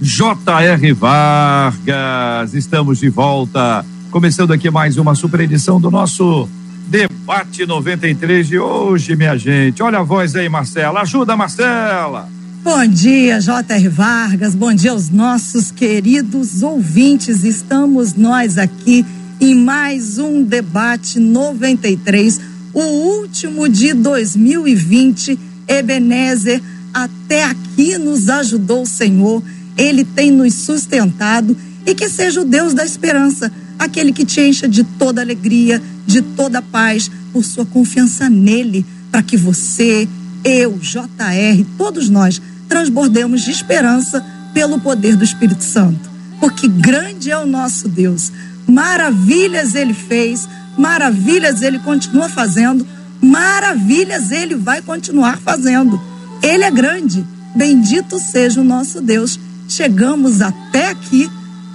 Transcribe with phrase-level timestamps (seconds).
[0.00, 0.92] J.R.
[0.92, 2.54] Vargas.
[2.54, 3.84] Estamos de volta.
[4.10, 6.48] Começando aqui mais uma super edição do nosso
[6.86, 9.82] Debate 93 de hoje, minha gente.
[9.82, 11.00] Olha a voz aí, Marcela.
[11.00, 12.28] Ajuda, Marcela.
[12.62, 13.88] Bom dia, J.R.
[13.88, 14.54] Vargas.
[14.54, 17.44] Bom dia aos nossos queridos ouvintes.
[17.44, 19.04] Estamos nós aqui
[19.40, 22.40] em mais um Debate 93,
[22.72, 25.38] o último de 2020.
[25.66, 29.42] Ebenezer, até aqui nos ajudou o Senhor.
[29.76, 31.56] Ele tem nos sustentado
[31.86, 36.22] e que seja o Deus da esperança, aquele que te encha de toda alegria, de
[36.22, 40.08] toda paz, por sua confiança nele, para que você,
[40.44, 46.10] eu, JR, todos nós transbordemos de esperança pelo poder do Espírito Santo.
[46.40, 48.32] Porque grande é o nosso Deus.
[48.66, 52.86] Maravilhas ele fez, maravilhas ele continua fazendo,
[53.20, 56.00] maravilhas ele vai continuar fazendo.
[56.42, 57.24] Ele é grande.
[57.54, 59.38] Bendito seja o nosso Deus.
[59.68, 61.30] Chegamos até aqui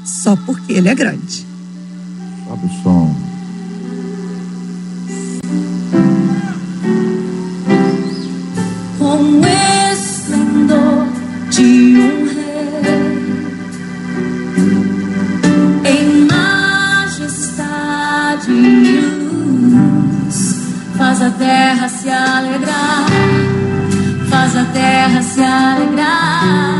[0.05, 1.45] só porque ele é grande.
[2.47, 3.29] Sobe o som.
[8.99, 9.41] com
[9.91, 11.07] esplendor
[11.49, 12.83] de um rei,
[15.85, 17.71] em majestade
[18.51, 19.01] e
[19.71, 20.37] luz,
[20.97, 23.05] faz a terra se alegrar,
[24.29, 26.78] faz a terra se alegrar.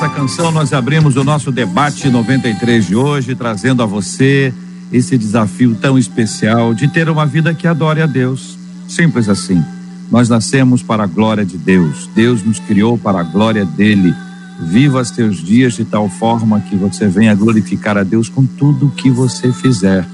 [0.00, 4.50] Essa canção nós abrimos o nosso debate 93 de hoje, trazendo a você
[4.90, 8.58] esse desafio tão especial de ter uma vida que adore a Deus.
[8.88, 9.62] Simples assim.
[10.10, 12.08] Nós nascemos para a glória de Deus.
[12.14, 14.14] Deus nos criou para a glória dele.
[14.58, 18.90] Viva os teus dias de tal forma que você venha glorificar a Deus com tudo
[18.96, 20.06] que você fizer,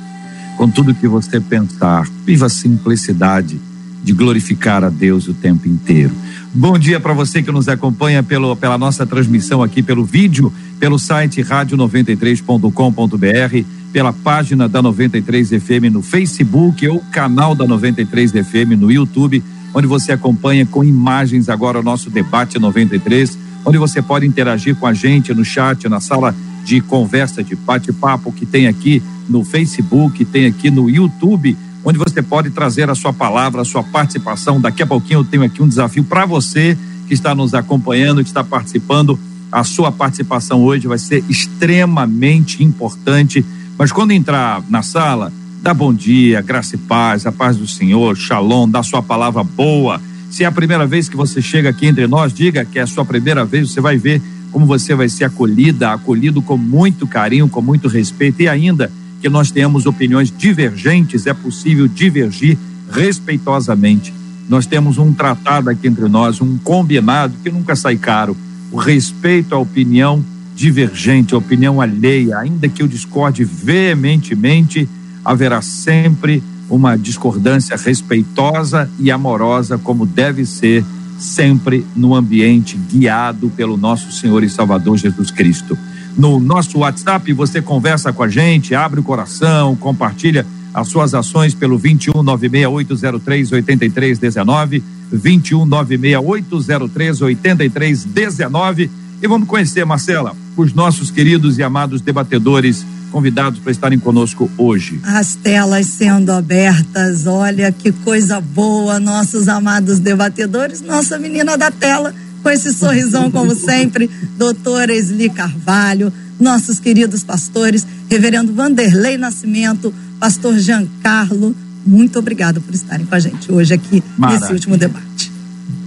[0.57, 2.09] com tudo que você pensar.
[2.25, 3.61] Viva a simplicidade
[4.03, 6.13] de glorificar a Deus o tempo inteiro.
[6.55, 10.99] Bom dia para você que nos acompanha pelo, pela nossa transmissão aqui pelo vídeo, pelo
[10.99, 18.91] site rádio93.com.br, pela página da 93 FM no Facebook ou canal da 93 FM no
[18.91, 19.43] YouTube,
[19.75, 24.87] onde você acompanha com imagens agora o nosso debate 93, onde você pode interagir com
[24.87, 26.35] a gente no chat, na sala
[26.65, 32.21] de conversa, de bate-papo que tem aqui no Facebook, tem aqui no YouTube, onde você
[32.21, 34.61] pode trazer a sua palavra, a sua participação.
[34.61, 36.77] Daqui a pouquinho eu tenho aqui um desafio para você
[37.07, 39.17] que está nos acompanhando, que está participando.
[39.53, 43.47] A sua participação hoje vai ser extremamente importante.
[43.79, 45.33] Mas quando entrar na sala,
[45.63, 50.03] dá bom dia, graça e paz, a paz do Senhor, shalom, dá sua palavra boa.
[50.29, 52.87] Se é a primeira vez que você chega aqui entre nós, diga que é a
[52.89, 54.21] sua primeira vez, você vai ver
[54.51, 58.91] como você vai ser acolhida, acolhido com muito carinho, com muito respeito e ainda
[59.21, 62.59] que nós tenhamos opiniões divergentes, é possível divergir
[62.91, 64.13] respeitosamente.
[64.49, 68.37] Nós temos um tratado aqui entre nós, um combinado que nunca sai caro.
[68.71, 70.25] O respeito à opinião
[70.55, 74.89] divergente, à opinião alheia, ainda que eu discorde veementemente,
[75.25, 80.85] haverá sempre uma discordância respeitosa e amorosa, como deve ser
[81.19, 85.77] sempre no ambiente guiado pelo nosso Senhor e Salvador Jesus Cristo
[86.17, 91.55] no nosso WhatsApp, você conversa com a gente, abre o coração, compartilha as suas ações
[91.55, 98.91] pelo 21 96803 8319, 21 96803 8319.
[99.23, 105.01] E vamos conhecer, Marcela, os nossos queridos e amados debatedores convidados para estarem conosco hoje.
[105.03, 112.13] As telas sendo abertas, olha que coisa boa, nossos amados debatedores, nossa menina da tela
[112.47, 114.09] com esse sorrisão, como sempre,
[114.39, 121.57] doutora Esli Carvalho, nossos queridos pastores, reverendo Vanderlei Nascimento, pastor Giancarlo.
[121.85, 125.33] Muito obrigado por estarem com a gente hoje aqui nesse último debate.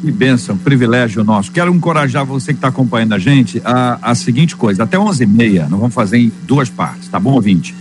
[0.01, 1.49] Que bênção, privilégio nosso.
[1.49, 5.79] Quero encorajar você que está acompanhando a gente a, a seguinte coisa: até 11h30, nós
[5.79, 7.73] vamos fazer em duas partes, tá bom, ouvinte?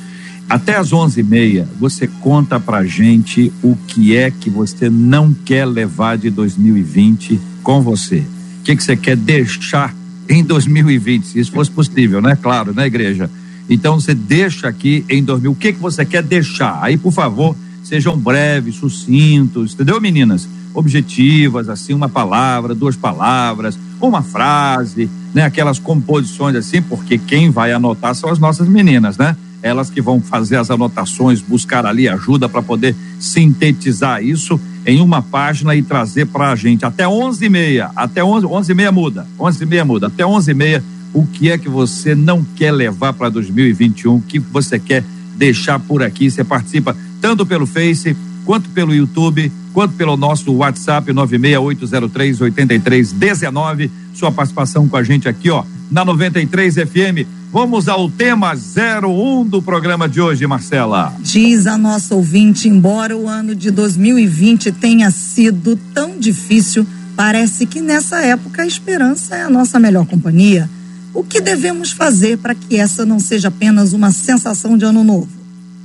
[0.48, 6.16] Até às 11h30, você conta pra gente o que é que você não quer levar
[6.16, 8.24] de 2020 com você.
[8.68, 9.94] Que, que você quer deixar
[10.28, 12.36] em 2020, se isso fosse possível, né?
[12.36, 13.30] Claro, né, igreja?
[13.66, 15.52] Então você deixa aqui em 2000.
[15.52, 16.78] O que, que você quer deixar?
[16.82, 20.46] Aí, por favor, sejam breves, sucintos, entendeu, meninas?
[20.74, 25.44] Objetivas, assim, uma palavra, duas palavras, uma frase, né?
[25.44, 29.34] Aquelas composições assim, porque quem vai anotar são as nossas meninas, né?
[29.62, 35.20] Elas que vão fazer as anotações, buscar ali ajuda para poder sintetizar isso em uma
[35.20, 36.82] página e trazer para a gente.
[36.82, 40.24] Até 11 e meia, até 11, 11 e meia muda, 11 e meia muda, até
[40.24, 44.38] 11 e meia, o que é que você não quer levar para 2021, o que
[44.38, 45.04] você quer
[45.36, 51.12] deixar por aqui, você participa tanto pelo Face, quanto pelo YouTube, quanto pelo nosso WhatsApp
[51.12, 57.26] 96803 8319, sua participação com a gente aqui, ó, na 93 FM.
[57.50, 61.14] Vamos ao tema 01 do programa de hoje, Marcela.
[61.20, 66.86] Diz a nossa ouvinte, embora o ano de 2020 tenha sido tão difícil,
[67.16, 70.68] parece que nessa época a esperança é a nossa melhor companhia.
[71.14, 75.28] O que devemos fazer para que essa não seja apenas uma sensação de ano novo?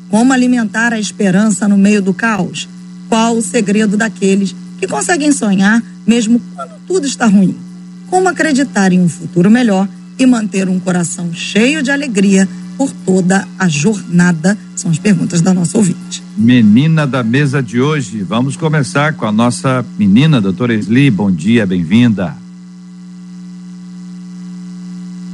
[0.09, 2.67] Como alimentar a esperança no meio do caos?
[3.07, 7.55] Qual o segredo daqueles que conseguem sonhar mesmo quando tudo está ruim?
[8.13, 9.89] Como acreditar em um futuro melhor
[10.19, 14.55] e manter um coração cheio de alegria por toda a jornada?
[14.75, 16.23] São as perguntas da nossa ouvinte.
[16.37, 21.09] Menina da mesa de hoje, vamos começar com a nossa menina, doutora Esli.
[21.09, 22.37] Bom dia, bem-vinda.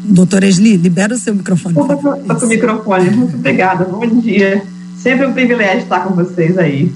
[0.06, 1.76] Doutora Esli, libera o seu microfone.
[1.78, 1.98] Estou
[2.38, 3.10] com o microfone.
[3.10, 3.84] Muito obrigada.
[3.84, 4.64] Bom dia.
[4.96, 6.90] Sempre um privilégio estar com vocês aí.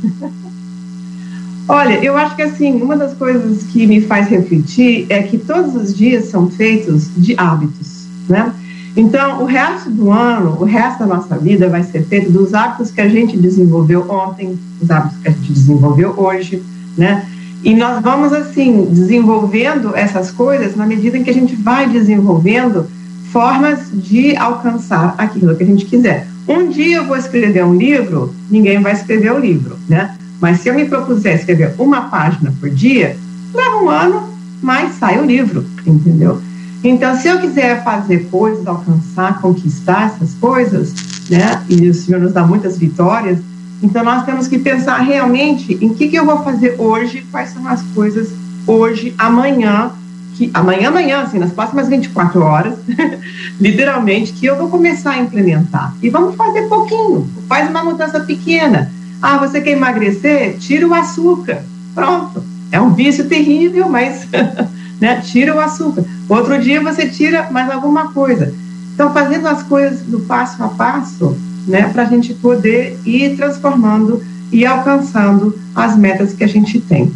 [1.68, 5.76] Olha, eu acho que assim, uma das coisas que me faz refletir é que todos
[5.76, 8.54] os dias são feitos de hábitos, né?
[8.96, 12.92] Então, o resto do ano, o resto da nossa vida vai ser feito dos hábitos
[12.92, 16.62] que a gente desenvolveu ontem, os hábitos que a gente desenvolveu hoje,
[16.98, 17.26] né?
[17.64, 22.86] E nós vamos, assim, desenvolvendo essas coisas na medida em que a gente vai desenvolvendo
[23.32, 26.28] formas de alcançar aquilo que a gente quiser.
[26.48, 30.16] Um dia eu vou escrever um livro, ninguém vai escrever o livro, né?
[30.44, 33.16] Mas se eu me propuser escrever uma página por dia,
[33.54, 34.28] leva um ano,
[34.62, 36.42] mas sai o livro, entendeu?
[36.84, 40.94] Então, se eu quiser fazer coisas, alcançar, conquistar essas coisas,
[41.30, 41.64] né?
[41.70, 43.40] E o Senhor nos dá muitas vitórias,
[43.82, 47.66] então nós temos que pensar realmente em que, que eu vou fazer hoje, quais são
[47.66, 48.28] as coisas
[48.68, 49.92] hoje, amanhã,
[50.36, 52.78] que amanhã, amanhã, assim, nas próximas 24 horas,
[53.62, 55.96] literalmente, que eu vou começar a implementar.
[56.02, 58.92] E vamos fazer pouquinho, faz uma mudança pequena.
[59.24, 60.58] Ah, você quer emagrecer?
[60.58, 61.64] Tira o açúcar.
[61.96, 62.44] Pronto.
[62.70, 64.28] É um vício terrível, mas
[65.00, 66.04] né, tira o açúcar.
[66.28, 68.54] Outro dia você tira mais alguma coisa.
[68.94, 74.22] Então, fazendo as coisas do passo a passo, né, para a gente poder ir transformando
[74.52, 77.10] e alcançando as metas que a gente tem.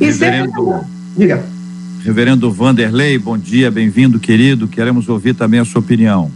[0.00, 0.50] E sempre.
[0.50, 0.80] Reverendo.
[1.16, 1.44] Diga.
[2.02, 4.66] Reverendo Vanderlei, bom dia, bem-vindo, querido.
[4.66, 6.28] Queremos ouvir também a sua opinião.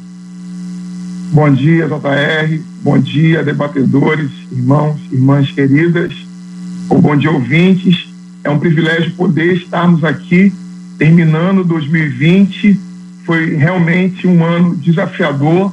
[1.32, 2.60] Bom dia, JR.
[2.82, 6.12] Bom dia, debatedores, irmãos, irmãs queridas.
[6.88, 8.08] Ou bom dia, ouvintes.
[8.42, 10.52] É um privilégio poder estarmos aqui
[10.98, 12.76] terminando 2020.
[13.24, 15.72] Foi realmente um ano desafiador.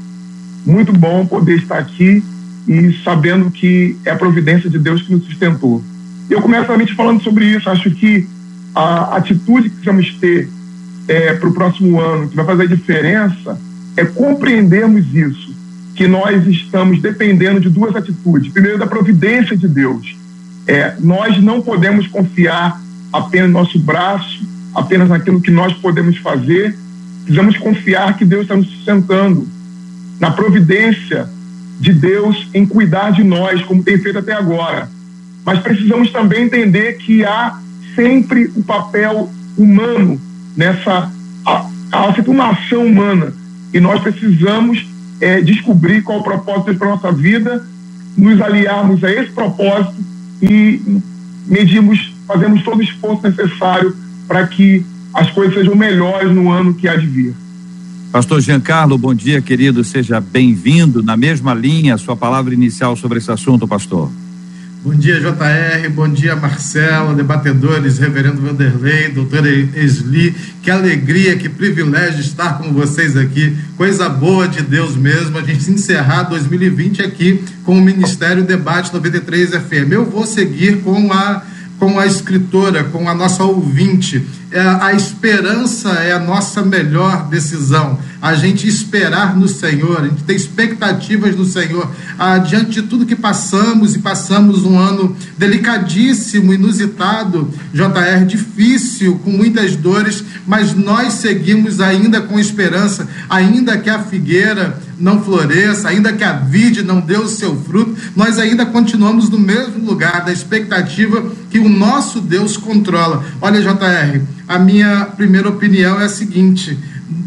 [0.64, 2.24] Muito bom poder estar aqui
[2.68, 5.84] e sabendo que é a providência de Deus que nos sustentou.
[6.30, 7.68] Eu começo realmente falando sobre isso.
[7.68, 8.28] Acho que
[8.76, 10.50] a atitude que precisamos ter
[11.08, 13.60] é, para o próximo ano, que vai fazer a diferença,
[13.98, 15.47] é compreendermos isso,
[15.98, 18.54] que nós estamos dependendo de duas atitudes.
[18.54, 20.16] Primeiro, da providência de Deus.
[20.68, 22.80] É, nós não podemos confiar
[23.12, 26.78] apenas no nosso braço, apenas naquilo que nós podemos fazer.
[27.24, 29.48] Precisamos confiar que Deus está nos sustentando
[30.20, 31.28] na providência
[31.80, 34.88] de Deus em cuidar de nós, como tem feito até agora.
[35.44, 37.60] Mas precisamos também entender que há
[37.96, 40.22] sempre o papel humano
[40.56, 41.12] nessa
[41.92, 43.34] há sempre uma ação humana
[43.74, 44.86] e nós precisamos
[45.20, 47.66] é, descobrir qual o propósito para nossa vida,
[48.18, 49.96] nos aliarmos a esse propósito
[50.42, 50.82] e
[51.46, 53.96] medimos, fazemos todo o esforço necessário
[54.28, 57.36] para que as coisas sejam melhores no ano que há de vir.
[58.12, 59.84] Pastor Giancarlo, bom dia, querido.
[59.84, 61.04] Seja bem-vindo.
[61.04, 64.10] Na mesma linha, sua palavra inicial sobre esse assunto, pastor.
[64.84, 65.90] Bom dia, JR.
[65.90, 70.36] Bom dia, Marcelo, debatedores, reverendo Vanderlei, doutora Esli.
[70.62, 73.58] Que alegria, que privilégio estar com vocês aqui.
[73.76, 75.38] Coisa boa de Deus mesmo.
[75.40, 79.92] A gente encerrar 2020 aqui com o Ministério Debate 93 FM.
[79.92, 81.42] Eu vou seguir com a
[81.80, 84.26] com a escritora, com a nossa ouvinte.
[84.50, 88.00] É, a esperança é a nossa melhor decisão.
[88.22, 91.90] A gente esperar no Senhor, a gente ter expectativas no Senhor.
[92.18, 99.30] Ah, diante de tudo que passamos, e passamos um ano delicadíssimo, inusitado, JR, difícil, com
[99.30, 106.14] muitas dores, mas nós seguimos ainda com esperança, ainda que a figueira não floresça, ainda
[106.14, 110.32] que a vide não dê o seu fruto, nós ainda continuamos no mesmo lugar da
[110.32, 113.24] expectativa que o nosso Deus controla.
[113.42, 116.78] Olha, JR, a minha primeira opinião é a seguinte: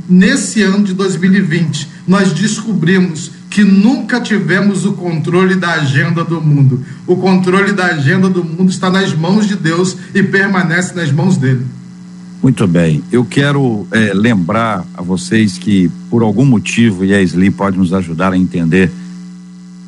[0.08, 6.84] nesse ano de 2020, nós descobrimos que nunca tivemos o controle da agenda do mundo.
[7.06, 11.36] O controle da agenda do mundo está nas mãos de Deus e permanece nas mãos
[11.36, 11.66] dele.
[12.42, 13.02] Muito bem.
[13.12, 17.92] Eu quero é, lembrar a vocês que, por algum motivo, e a Sli pode nos
[17.92, 18.90] ajudar a entender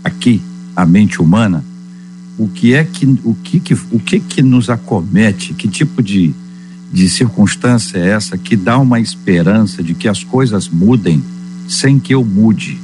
[0.04, 0.42] aqui
[0.76, 1.64] a mente humana,
[2.38, 6.35] o que é que o que que o que que nos acomete, que tipo de
[6.92, 11.23] de circunstância é essa que dá uma esperança de que as coisas mudem
[11.66, 12.78] sem que eu mude?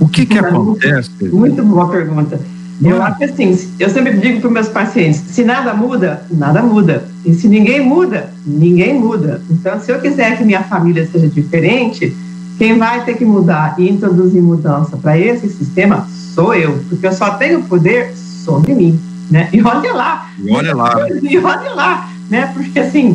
[0.00, 1.10] O que que acontece?
[1.32, 2.40] Muito boa pergunta.
[2.82, 7.04] Eu acho que assim, eu sempre digo para meus pacientes: se nada muda, nada muda.
[7.28, 9.42] E se ninguém muda, ninguém muda.
[9.50, 12.16] Então, se eu quiser que minha família seja diferente,
[12.56, 17.12] quem vai ter que mudar e introduzir mudança para esse sistema sou eu, porque eu
[17.12, 18.98] só tenho poder sobre mim,
[19.30, 19.50] né?
[19.52, 20.30] E olha lá.
[20.42, 21.06] E olha lá.
[21.22, 22.50] E olha lá, né?
[22.54, 23.14] Porque assim,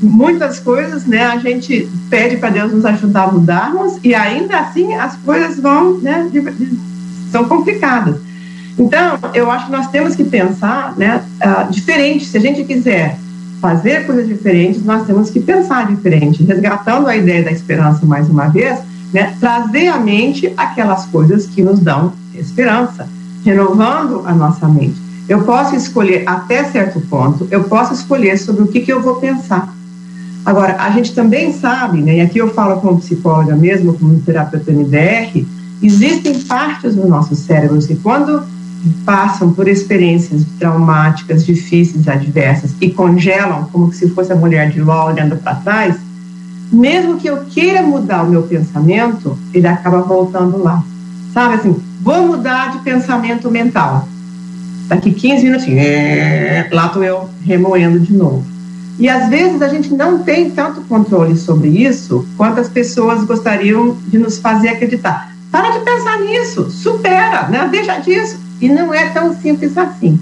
[0.00, 1.22] muitas coisas, né?
[1.22, 5.98] A gente pede para Deus nos ajudar a mudarmos e ainda assim as coisas vão,
[5.98, 6.30] né?
[7.30, 8.16] são complicadas.
[8.78, 12.24] Então, eu acho que nós temos que pensar né, ah, diferente.
[12.24, 13.18] Se a gente quiser
[13.62, 16.42] fazer coisas diferentes, nós temos que pensar diferente.
[16.42, 18.80] Resgatando a ideia da esperança mais uma vez,
[19.14, 23.08] né, trazer à mente aquelas coisas que nos dão esperança,
[23.44, 25.00] renovando a nossa mente.
[25.28, 29.16] Eu posso escolher até certo ponto, eu posso escolher sobre o que, que eu vou
[29.16, 29.72] pensar.
[30.44, 34.72] Agora, a gente também sabe, né, e aqui eu falo como psicóloga mesmo, como terapeuta
[34.72, 35.46] MDR,
[35.80, 38.42] existem partes do nosso cérebro que quando
[39.04, 45.06] passam por experiências traumáticas, difíceis, adversas e congelam como se fosse a mulher de Ló
[45.06, 45.96] olhando para trás,
[46.72, 50.82] mesmo que eu queira mudar o meu pensamento, ele acaba voltando lá.
[51.32, 54.08] Sabe assim, vou mudar de pensamento mental.
[54.88, 58.44] Daqui 15 minutinhos, é, lá estou eu remoendo de novo.
[58.98, 63.96] E às vezes a gente não tem tanto controle sobre isso quanto as pessoas gostariam
[64.08, 65.32] de nos fazer acreditar.
[65.50, 67.68] Para de pensar nisso, supera, né?
[67.70, 68.41] deixa disso.
[68.62, 70.18] E não é tão simples assim.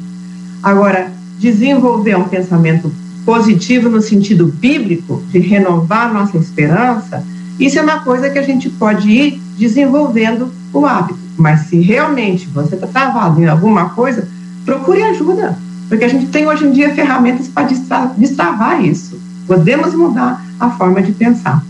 [0.62, 2.90] Agora, desenvolver um pensamento
[3.24, 7.22] positivo no sentido bíblico, de renovar nossa esperança,
[7.58, 11.18] isso é uma coisa que a gente pode ir desenvolvendo o hábito.
[11.36, 14.26] Mas se realmente você está travado em alguma coisa,
[14.64, 19.20] procure ajuda, porque a gente tem hoje em dia ferramentas para destra- destravar isso.
[19.46, 21.62] Podemos mudar a forma de pensar.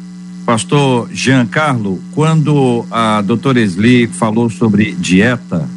[0.47, 5.69] Pastor Giancarlo, quando a doutora Esli falou sobre dieta,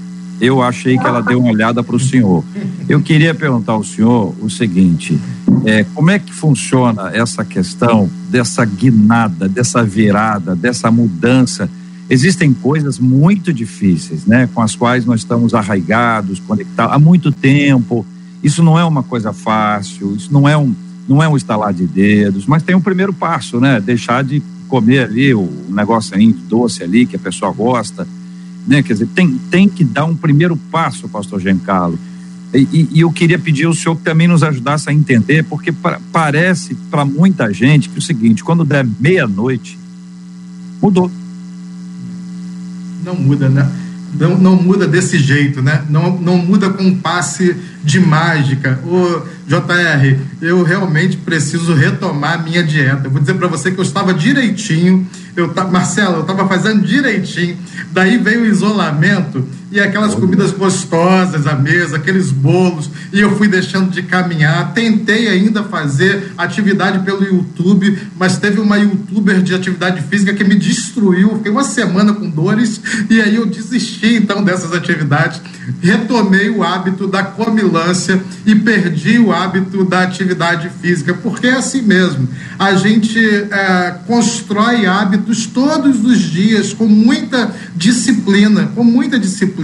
[0.41, 2.43] eu achei que ela deu uma olhada para o senhor.
[2.87, 5.19] Eu queria perguntar ao senhor o seguinte:
[5.65, 11.69] é, como é que funciona essa questão dessa guinada, dessa virada, dessa mudança?
[12.09, 18.05] Existem coisas muito difíceis, né, com as quais nós estamos arraigados, conectados há muito tempo.
[18.43, 20.75] Isso não é uma coisa fácil, isso não é um,
[21.07, 23.79] não é um estalar de dedos, mas tem um primeiro passo, né?
[23.79, 28.05] Deixar de comer ali o negócio aí, doce ali que a pessoa gosta,
[28.67, 28.81] né?
[28.83, 31.97] Quer dizer, tem, tem que dar um primeiro passo, pastor Giancarlo.
[32.53, 35.71] E, e, e eu queria pedir ao senhor que também nos ajudasse a entender, porque
[35.71, 39.77] pa- parece para muita gente que é o seguinte, quando der meia-noite,
[40.81, 41.09] mudou.
[43.03, 43.69] Não muda, né?
[44.17, 45.83] Não, não muda desse jeito, né?
[45.89, 48.79] Não, não muda com um passe de mágica.
[48.85, 53.09] Ô, JR, eu realmente preciso retomar minha dieta.
[53.09, 55.53] Vou dizer para você que eu estava direitinho, eu.
[55.71, 57.57] Marcelo, eu estava fazendo direitinho.
[57.91, 63.47] Daí veio o isolamento e aquelas comidas gostosas à mesa, aqueles bolos, e eu fui
[63.47, 64.71] deixando de caminhar.
[64.71, 70.53] Tentei ainda fazer atividade pelo YouTube, mas teve uma youtuber de atividade física que me
[70.53, 71.37] destruiu.
[71.37, 75.41] Fiquei uma semana com dores e aí eu desisti então dessas atividades.
[75.81, 81.81] Retomei o hábito da comilância e perdi o hábito da atividade física, porque é assim
[81.81, 82.29] mesmo.
[82.59, 89.62] A gente eh, constrói hábitos todos os dias com muita disciplina, com muita disciplina.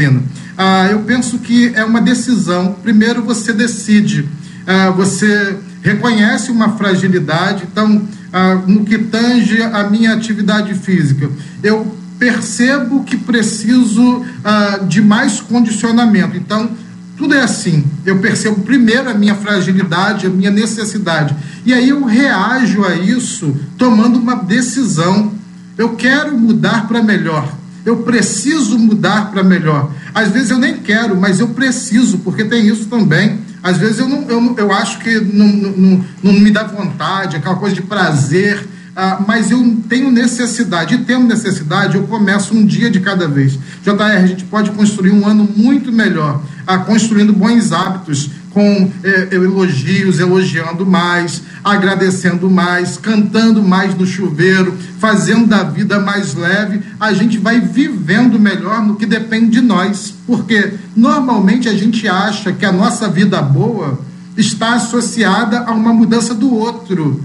[0.58, 2.75] Ah, eu penso que é uma decisão.
[2.84, 4.27] Primeiro você decide,
[4.68, 7.65] ah, você reconhece uma fragilidade.
[7.72, 11.29] Então, ah, no que tange a minha atividade física,
[11.63, 16.36] eu percebo que preciso ah, de mais condicionamento.
[16.36, 16.70] Então,
[17.18, 17.84] tudo é assim.
[18.06, 21.36] Eu percebo primeiro a minha fragilidade, a minha necessidade.
[21.65, 25.34] E aí eu reajo a isso tomando uma decisão.
[25.77, 27.59] Eu quero mudar para melhor.
[27.86, 29.91] Eu preciso mudar para melhor.
[30.13, 33.39] Às vezes eu nem quero, mas eu preciso, porque tem isso também.
[33.62, 37.55] Às vezes eu, não, eu, eu acho que não, não, não me dá vontade, aquela
[37.55, 38.67] coisa de prazer
[39.01, 43.53] ah, mas eu tenho necessidade, e tendo necessidade, eu começo um dia de cada vez.
[43.81, 49.29] JR, a gente pode construir um ano muito melhor, ah, construindo bons hábitos, com eh,
[49.32, 57.13] elogios, elogiando mais, agradecendo mais, cantando mais no chuveiro, fazendo da vida mais leve, a
[57.13, 62.65] gente vai vivendo melhor no que depende de nós, porque normalmente a gente acha que
[62.65, 64.00] a nossa vida boa
[64.36, 67.24] está associada a uma mudança do outro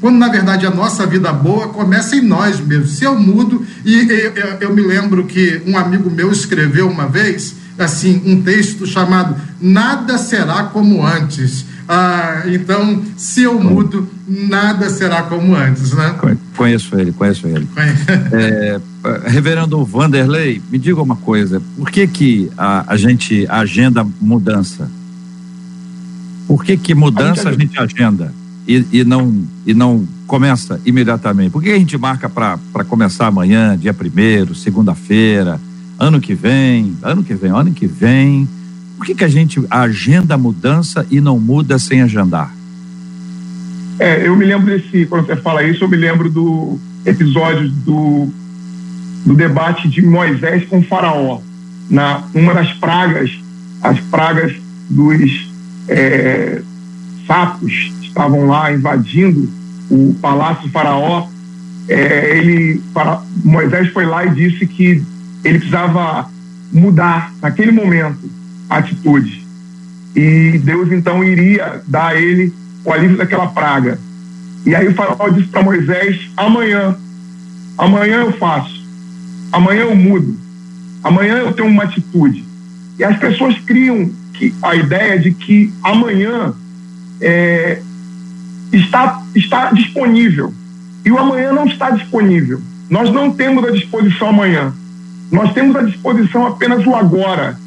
[0.00, 2.92] quando na verdade a nossa vida boa começa em nós mesmos.
[2.92, 7.54] Se eu mudo, e eu, eu, me lembro que um amigo meu escreveu uma vez,
[7.78, 11.64] assim, um texto chamado Nada será como antes.
[11.88, 16.16] Ah, então, se eu mudo, nada será como antes, né?
[16.56, 17.66] Conheço ele, conheço ele.
[18.32, 18.80] é,
[19.26, 24.90] reverendo Vanderlei, me diga uma coisa, por que que a, a gente agenda mudança?
[26.48, 28.32] Por que que mudança a gente agenda?
[28.66, 31.50] e, e, não, e não começa imediatamente?
[31.50, 35.60] Por que a gente marca para começar amanhã, dia primeiro, segunda-feira,
[35.98, 38.48] ano que vem, ano que vem, ano que vem?
[38.96, 42.54] Por que, que a gente agenda a mudança e não muda sem agendar?
[43.98, 48.28] É, eu me lembro desse, quando você fala isso, eu me lembro do episódio do,
[49.24, 51.40] do debate de Moisés com Faraó.
[51.88, 53.30] Na, uma das pragas,
[53.82, 54.54] as pragas
[54.90, 55.48] dos
[55.88, 56.60] é,
[57.26, 59.48] sapos estavam lá invadindo
[59.90, 61.28] o palácio do faraó,
[61.88, 65.02] é, ele, para, Moisés foi lá e disse que
[65.44, 66.30] ele precisava
[66.72, 68.30] mudar naquele momento
[68.68, 69.46] a atitude.
[70.14, 72.52] E Deus então iria dar a ele
[72.84, 73.98] o alívio daquela praga.
[74.64, 76.96] E aí o faraó disse para Moisés: amanhã,
[77.78, 78.84] amanhã eu faço,
[79.52, 80.36] amanhã eu mudo,
[81.04, 82.44] amanhã eu tenho uma atitude.
[82.98, 86.54] E as pessoas criam que, a ideia de que amanhã
[87.20, 87.80] é,
[88.72, 90.52] está, está disponível.
[91.04, 92.60] E o amanhã não está disponível.
[92.88, 94.72] Nós não temos à disposição amanhã.
[95.30, 97.58] Nós temos à disposição apenas o agora.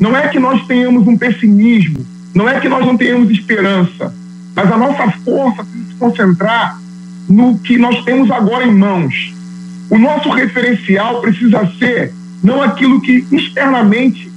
[0.00, 4.14] Não é que nós tenhamos um pessimismo, não é que nós não tenhamos esperança,
[4.54, 6.80] mas a nossa força tem que se concentrar
[7.28, 9.34] no que nós temos agora em mãos.
[9.90, 14.30] O nosso referencial precisa ser não aquilo que externamente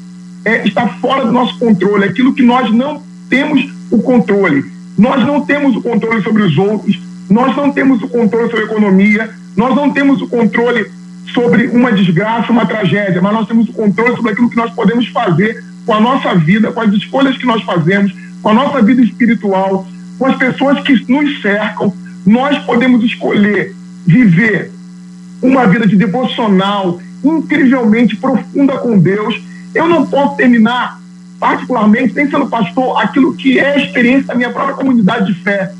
[0.44, 4.66] é, está fora do nosso controle, aquilo que nós não temos o controle.
[4.98, 8.68] Nós não temos o controle sobre os outros, nós não temos o controle sobre a
[8.68, 10.92] economia, nós não temos o controle
[11.34, 15.08] sobre uma desgraça, uma tragédia, mas nós temos o controle sobre aquilo que nós podemos
[15.08, 19.02] fazer com a nossa vida, com as escolhas que nós fazemos, com a nossa vida
[19.02, 21.94] espiritual, com as pessoas que nos cercam.
[22.26, 24.72] Nós podemos escolher viver
[25.42, 29.42] uma vida de devocional incrivelmente profunda com Deus.
[29.74, 31.00] Eu não posso terminar
[31.40, 35.74] particularmente, nem sendo pastor, aquilo que é a experiência da minha própria comunidade de fé.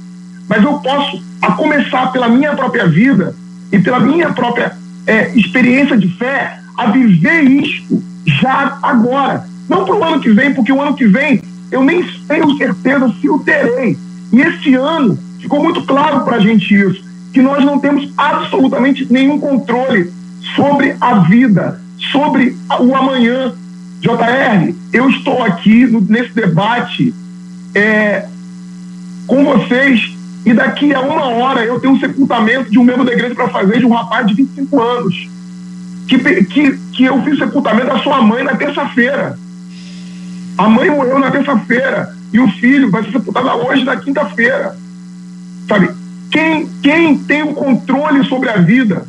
[0.50, 3.36] Mas eu posso, a começar pela minha própria vida
[3.72, 4.76] e pela minha própria
[5.08, 9.46] é, experiência de fé, a viver isto já agora.
[9.70, 13.14] Não para o ano que vem, porque o ano que vem eu nem tenho certeza
[13.20, 13.98] se o terei.
[14.32, 19.08] E esse ano ficou muito claro para a gente isso, que nós não temos absolutamente
[19.12, 20.12] nenhum controle
[20.56, 23.54] sobre a vida, sobre o amanhã,
[24.02, 27.14] JR, eu estou aqui nesse debate
[27.74, 28.28] é,
[29.28, 30.11] com vocês
[30.46, 33.50] e daqui a uma hora eu tenho um sepultamento de um membro da igreja para
[33.50, 35.30] fazer de um rapaz de 25 anos.
[36.08, 39.38] Que, que, que eu fiz o sepultamento da sua mãe na terça-feira.
[40.58, 44.76] A mãe morreu na terça-feira e o filho vai ser sepultado hoje, na quinta-feira.
[45.68, 45.92] Sabe?
[46.32, 49.06] Quem, quem tem o controle sobre a vida?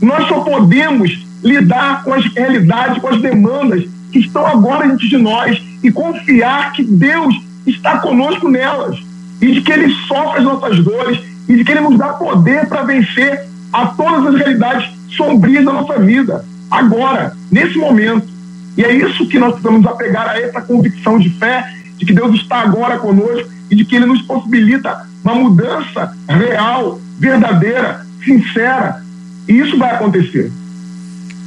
[0.00, 5.18] Nós só podemos lidar com as realidades, com as demandas que estão agora diante de
[5.18, 7.34] nós e confiar que Deus
[7.66, 9.11] está conosco nelas
[9.42, 12.68] e de que Ele sofre as nossas dores e de que Ele nos dá poder
[12.68, 18.28] para vencer a todas as realidades sombrias da nossa vida, agora, nesse momento.
[18.76, 22.34] E é isso que nós precisamos apegar a essa convicção de fé de que Deus
[22.36, 29.02] está agora conosco e de que Ele nos possibilita uma mudança real, verdadeira, sincera.
[29.48, 30.52] E isso vai acontecer.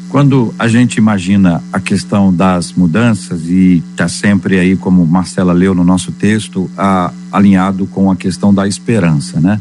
[0.10, 5.74] Quando a gente imagina a questão das mudanças e está sempre aí, como Marcela leu
[5.76, 9.60] no nosso texto, a, alinhado com a questão da esperança, né?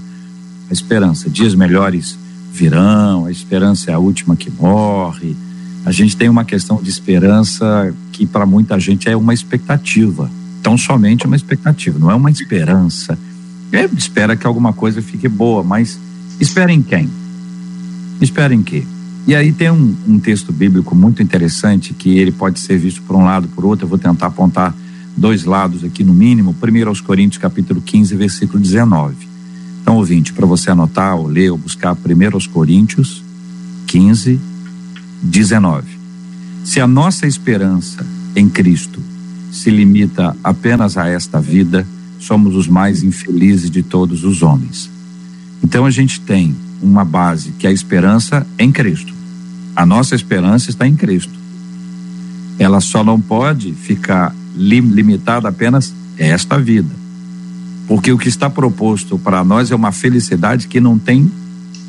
[0.71, 2.19] A esperança, dias melhores
[2.53, 5.37] virão, a esperança é a última que morre.
[5.85, 10.31] A gente tem uma questão de esperança que para muita gente é uma expectativa,
[10.63, 13.19] tão somente uma expectativa, não é uma esperança.
[13.73, 15.99] É, espera que alguma coisa fique boa, mas
[16.39, 17.11] espera em quem?
[18.21, 18.87] Espera em quê?
[19.27, 23.17] E aí tem um, um, texto bíblico muito interessante que ele pode ser visto por
[23.17, 23.87] um lado, por outro.
[23.87, 24.75] Eu vou tentar apontar
[25.17, 26.53] dois lados aqui no mínimo.
[26.55, 29.17] Primeiro aos Coríntios, capítulo 15, versículo 19.
[29.81, 33.23] Então, ouvinte, para você anotar ou ler ou buscar primeiro aos Coríntios
[33.87, 34.39] 15,
[35.23, 35.87] 19.
[36.65, 38.07] Se a nossa esperança
[38.37, 39.01] em Cristo
[39.51, 41.87] se limita apenas a esta vida,
[42.19, 44.91] somos os mais infelizes de todos os homens.
[45.63, 49.13] Então a gente tem uma base que é a esperança em Cristo.
[49.75, 51.33] A nossa esperança está em Cristo.
[52.59, 56.91] Ela só não pode ficar limitada apenas a esta vida.
[57.89, 61.31] Porque o que está proposto para nós é uma felicidade que não tem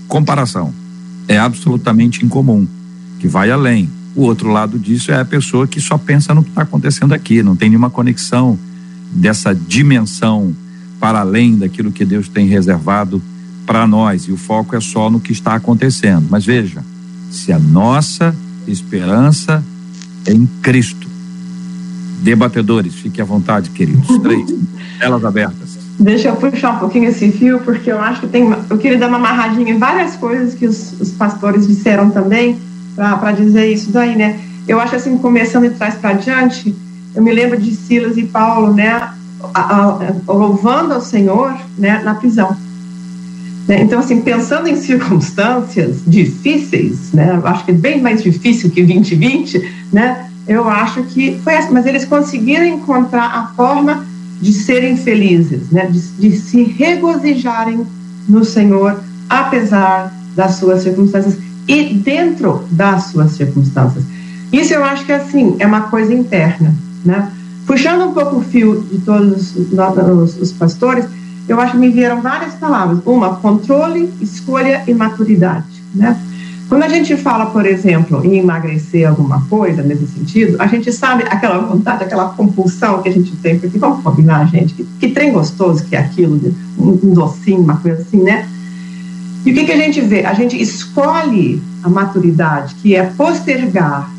[0.07, 0.73] comparação.
[1.27, 2.67] É absolutamente incomum,
[3.19, 3.89] que vai além.
[4.15, 7.43] O outro lado disso é a pessoa que só pensa no que está acontecendo aqui,
[7.43, 8.57] não tem nenhuma conexão
[9.11, 10.55] dessa dimensão
[10.99, 13.21] para além daquilo que Deus tem reservado
[13.65, 14.23] para nós.
[14.23, 16.27] E o foco é só no que está acontecendo.
[16.29, 16.83] Mas veja,
[17.31, 18.35] se a nossa
[18.67, 19.63] esperança
[20.25, 21.07] é em Cristo.
[22.21, 24.07] Debatedores, fiquem à vontade, queridos.
[24.19, 24.53] Três,
[24.99, 25.77] elas abertas.
[25.99, 28.49] Deixa eu puxar um pouquinho esse fio, porque eu acho que tem.
[28.69, 32.57] Eu queria dar uma amarradinha em várias coisas que os, os pastores disseram também,
[32.95, 34.39] para dizer isso daí, né?
[34.67, 36.75] Eu acho assim, começando de trás para diante,
[37.13, 39.09] eu me lembro de Silas e Paulo, né?
[39.53, 42.01] A, a, louvando ao Senhor, né?
[42.03, 42.57] Na prisão.
[43.67, 43.81] Né?
[43.81, 47.39] Então, assim, pensando em circunstâncias difíceis, né?
[47.43, 50.29] Acho que é bem mais difícil que 2020, né?
[50.47, 54.05] Eu acho que foi essa, mas eles conseguiram encontrar a forma
[54.39, 55.87] de serem felizes, né?
[55.87, 57.85] De, de se regozijarem
[58.29, 64.03] no Senhor, apesar das suas circunstâncias e dentro das suas circunstâncias.
[64.53, 67.31] Isso eu acho que assim é uma coisa interna, né?
[67.65, 71.05] Puxando um pouco o fio de todos os, os, os pastores,
[71.47, 72.99] eu acho que me vieram várias palavras.
[73.05, 76.19] Uma, controle, escolha e maturidade, né?
[76.67, 81.23] Quando a gente fala, por exemplo, em emagrecer alguma coisa nesse sentido, a gente sabe
[81.23, 85.31] aquela vontade, aquela compulsão que a gente tem, porque vamos combinar, gente, que, que trem
[85.31, 86.39] gostoso que é aquilo,
[86.77, 88.49] um, um docinho, uma coisa assim, né?
[89.45, 90.25] E o que, que a gente vê?
[90.25, 94.09] A gente escolhe a maturidade, que é postergar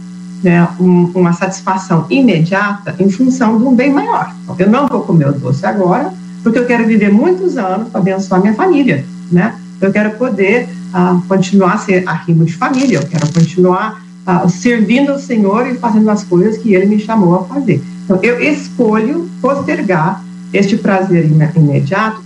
[0.41, 4.33] né, um, uma satisfação imediata em função de um bem maior.
[4.57, 6.15] Eu não vou comer o doce agora,
[6.47, 9.57] porque eu quero viver muitos anos para abençoar minha família, né?
[9.81, 15.11] Eu quero poder ah, continuar a ser arrimo de família, eu quero continuar ah, servindo
[15.11, 17.83] ao Senhor e fazendo as coisas que Ele me chamou a fazer.
[18.05, 22.23] Então, eu escolho postergar este prazer imediato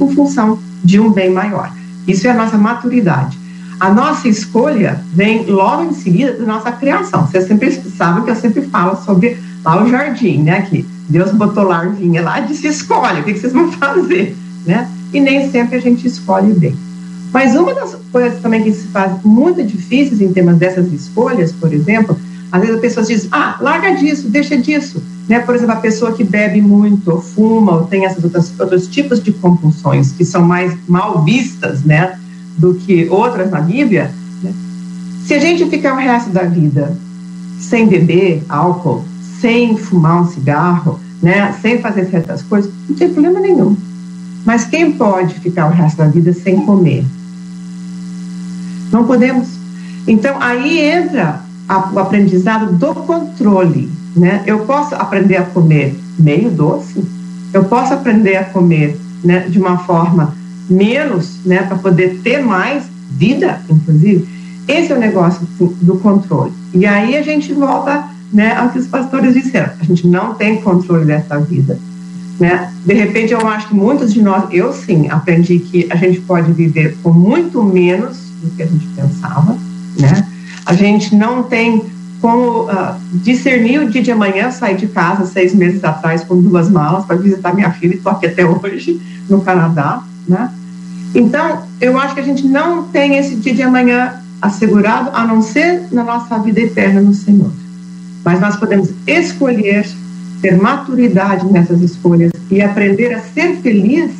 [0.00, 1.70] em função de um bem maior.
[2.06, 3.38] Isso é a nossa maturidade.
[3.78, 7.26] A nossa escolha vem logo em seguida da nossa criação.
[7.26, 10.62] Vocês sempre sabem que eu sempre falo sobre lá o jardim, né?
[10.62, 14.36] Que Deus botou larvinha lá e disse: escolhe, o que, vocês vão fazer?
[14.66, 14.88] Né?
[15.12, 16.76] E nem sempre a gente escolhe bem.
[17.32, 21.72] Mas uma das coisas também que se faz muito difíceis em termos dessas escolhas, por
[21.72, 22.18] exemplo,
[22.52, 25.02] às vezes as pessoas dizem: ah, larga disso, deixa disso.
[25.28, 25.40] Né?
[25.40, 29.22] Por exemplo, a pessoa que bebe muito, ou fuma, ou tem esses outros, outros tipos
[29.22, 32.18] de compulsões que são mais mal vistas né,
[32.56, 34.10] do que outras na Bíblia.
[34.42, 34.52] Né?
[35.26, 36.96] Se a gente ficar o resto da vida
[37.60, 39.04] sem beber álcool,
[39.40, 43.76] sem fumar um cigarro, né, sem fazer certas coisas, não tem problema nenhum.
[44.44, 47.04] Mas quem pode ficar o resto da vida sem comer?
[48.90, 49.48] Não podemos.
[50.06, 53.90] Então aí entra a, o aprendizado do controle.
[54.16, 54.42] Né?
[54.46, 57.04] Eu posso aprender a comer meio doce,
[57.52, 60.34] eu posso aprender a comer né, de uma forma
[60.68, 64.28] menos, né, para poder ter mais vida, inclusive.
[64.66, 66.52] Esse é o negócio do controle.
[66.74, 69.72] E aí a gente volta né, ao que os pastores disseram.
[69.80, 71.78] A gente não tem controle dessa vida.
[72.38, 72.72] Né?
[72.84, 76.52] De repente, eu acho que muitos de nós, eu sim, aprendi que a gente pode
[76.52, 79.56] viver com muito menos do que a gente pensava.
[79.98, 80.26] Né?
[80.64, 81.84] A gente não tem
[82.20, 86.68] como uh, discernir o dia de amanhã, sair de casa seis meses atrás com duas
[86.68, 90.02] malas para visitar minha filha, e estou aqui até hoje no Canadá.
[90.26, 90.50] Né?
[91.14, 95.42] Então, eu acho que a gente não tem esse dia de amanhã assegurado, a não
[95.42, 97.50] ser na nossa vida eterna no Senhor
[98.28, 99.88] mas nós podemos escolher
[100.42, 104.10] ter maturidade nessas escolhas e aprender a ser feliz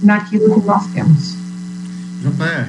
[0.00, 1.34] naquilo que nós temos.
[2.22, 2.68] JR,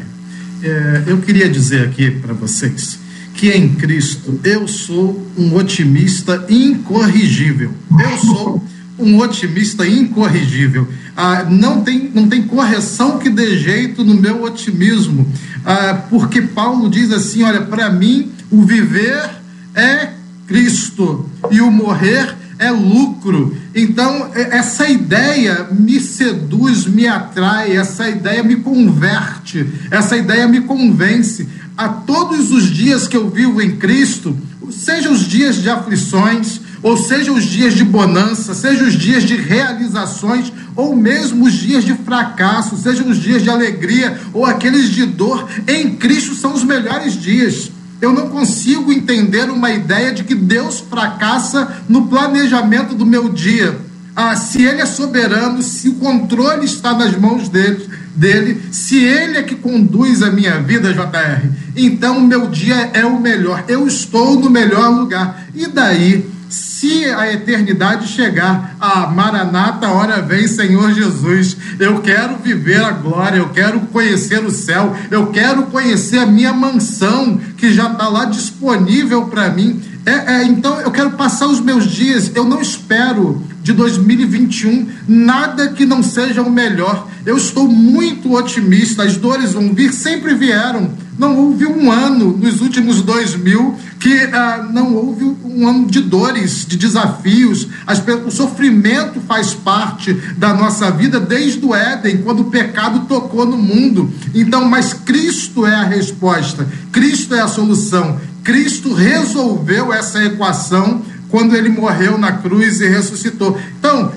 [0.63, 2.97] é, eu queria dizer aqui para vocês
[3.35, 7.71] que em Cristo eu sou um otimista incorrigível.
[7.91, 8.63] Eu sou
[8.97, 10.87] um otimista incorrigível.
[11.15, 15.31] Ah, não, tem, não tem correção que dê jeito no meu otimismo,
[15.63, 19.29] ah, porque Paulo diz assim: olha, para mim o viver
[19.75, 20.17] é
[20.49, 23.55] Cristo e o morrer é lucro.
[23.75, 31.47] Então, essa ideia me seduz, me atrai, essa ideia me converte, essa ideia me convence.
[31.77, 34.35] A todos os dias que eu vivo em Cristo,
[34.71, 39.35] seja os dias de aflições, ou seja os dias de bonança, seja os dias de
[39.35, 45.05] realizações, ou mesmo os dias de fracasso, sejam os dias de alegria, ou aqueles de
[45.05, 47.71] dor, em Cristo são os melhores dias.
[48.01, 53.77] Eu não consigo entender uma ideia de que Deus fracassa no planejamento do meu dia.
[54.15, 59.37] Ah, se Ele é soberano, se o controle está nas mãos dele, dele, se Ele
[59.37, 63.63] é que conduz a minha vida, JR, então o meu dia é o melhor.
[63.67, 65.47] Eu estou no melhor lugar.
[65.53, 66.29] E daí?
[66.49, 71.55] Se a eternidade chegar, a Maranata, hora vem, Senhor Jesus.
[71.79, 76.51] Eu quero viver a glória, eu quero conhecer o céu, eu quero conhecer a minha
[76.51, 79.79] mansão que já está lá disponível para mim.
[80.05, 85.69] É, é, então eu quero passar os meus dias, eu não espero de 2021 nada
[85.69, 87.07] que não seja o melhor.
[87.25, 90.91] Eu estou muito otimista, as dores vão vir, sempre vieram.
[91.19, 95.99] Não houve um ano nos últimos dois mil que ah, não houve um ano de
[95.99, 97.67] dores, de desafios.
[97.85, 103.45] As, o sofrimento faz parte da nossa vida desde o Éden, quando o pecado tocou
[103.45, 104.09] no mundo.
[104.33, 108.17] Então, mas Cristo é a resposta, Cristo é a solução.
[108.41, 113.57] Cristo resolveu essa equação quando ele morreu na cruz e ressuscitou.
[113.77, 114.11] Então,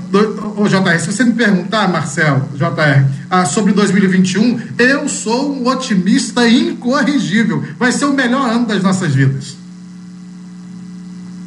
[0.56, 6.48] o JR, se você me perguntar, Marcelo, JR, ah, sobre 2021, eu sou um otimista
[6.48, 7.62] incorrigível.
[7.78, 9.56] Vai ser o melhor ano das nossas vidas.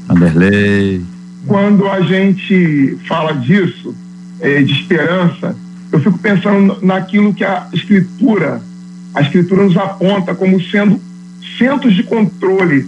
[0.08, 1.04] Anderley.
[1.47, 3.95] Quando a gente fala disso,
[4.39, 5.56] é, de esperança,
[5.91, 8.62] eu fico pensando naquilo que a escritura,
[9.13, 10.99] a escritura nos aponta como sendo
[11.58, 12.88] centros de controle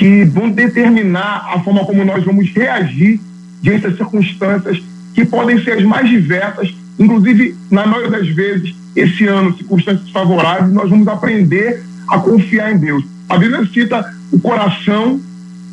[0.00, 3.20] que vão determinar a forma como nós vamos reagir
[3.60, 4.82] diante das circunstâncias
[5.12, 10.72] que podem ser as mais diversas, inclusive, na maioria das vezes, esse ano, circunstâncias favoráveis,
[10.72, 13.04] nós vamos aprender a confiar em Deus.
[13.28, 15.20] A Bíblia cita o coração,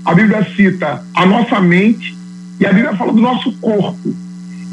[0.03, 2.13] a Bíblia cita a nossa mente
[2.59, 4.13] e a Bíblia fala do nosso corpo.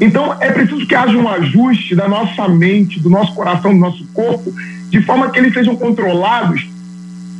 [0.01, 4.05] Então, é preciso que haja um ajuste da nossa mente, do nosso coração, do nosso
[4.07, 4.53] corpo,
[4.89, 6.74] de forma que eles sejam controlados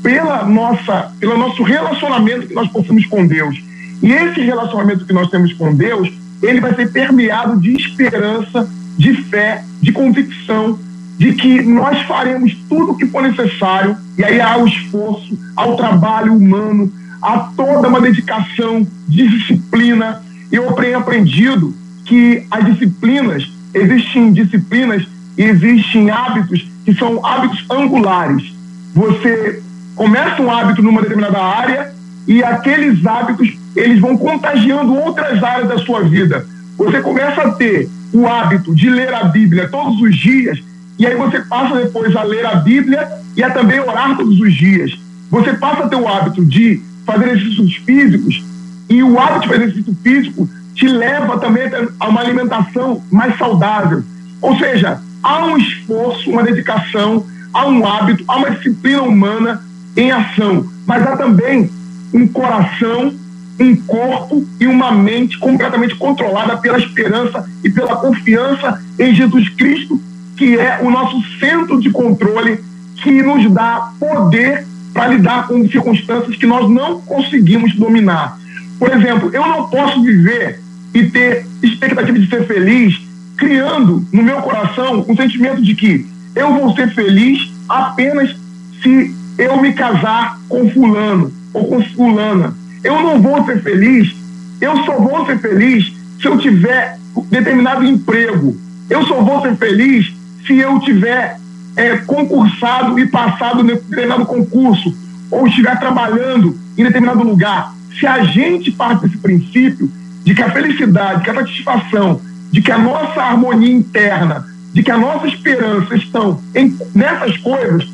[0.06, 3.60] pela nossa, pelo nosso relacionamento que nós possuímos com Deus.
[4.04, 6.14] E esse relacionamento que nós temos com Deus,
[6.44, 10.78] ele vai ser permeado de esperança, de fé, de convicção,
[11.18, 15.76] de que nós faremos tudo o que for necessário, e aí há o esforço, ao
[15.76, 20.22] trabalho humano, há toda uma dedicação, de disciplina.
[20.52, 21.74] Eu tenho aprendido
[22.06, 28.54] que as disciplinas, existem disciplinas e existem hábitos que são hábitos angulares.
[28.94, 29.64] Você
[29.96, 31.94] começa um hábito numa determinada área
[32.28, 36.46] e aqueles hábitos eles vão contagiando outras áreas da sua vida.
[36.78, 40.60] Você começa a ter o hábito de ler a Bíblia todos os dias
[40.98, 44.54] e aí você passa depois a ler a Bíblia e a também orar todos os
[44.54, 44.98] dias.
[45.30, 48.44] Você passa a ter o hábito de fazer exercícios físicos
[48.90, 51.64] e o hábito de fazer exercício físico te leva também
[52.00, 54.04] a uma alimentação mais saudável.
[54.42, 59.65] Ou seja, há um esforço, uma dedicação, há um hábito, há uma disciplina humana
[59.96, 61.70] em ação, mas há também
[62.14, 63.14] um coração,
[63.60, 70.02] um corpo e uma mente completamente controlada pela esperança e pela confiança em Jesus Cristo,
[70.38, 72.60] que é o nosso centro de controle
[73.02, 78.38] que nos dá poder para lidar com circunstâncias que nós não conseguimos dominar.
[78.80, 80.60] Por exemplo, eu não posso viver
[80.94, 83.02] e ter expectativa de ser feliz
[83.38, 86.06] criando no meu coração um sentimento de que
[86.36, 88.36] eu vou ser feliz apenas
[88.82, 92.54] se eu me casar com fulano ou com fulana.
[92.84, 94.16] Eu não vou ser feliz,
[94.62, 96.98] eu só vou ser feliz se eu tiver
[97.30, 98.58] determinado emprego.
[98.90, 100.14] Eu só vou ser feliz
[100.46, 101.38] se eu tiver
[101.76, 104.96] é, concursado e passado em determinado concurso,
[105.32, 107.74] ou estiver trabalhando em determinado lugar.
[108.00, 109.92] Se a gente parte desse princípio
[110.24, 112.22] de que a felicidade, que a satisfação,
[112.52, 117.88] de que a nossa harmonia interna, de que a nossa esperança estão em, nessas coisas,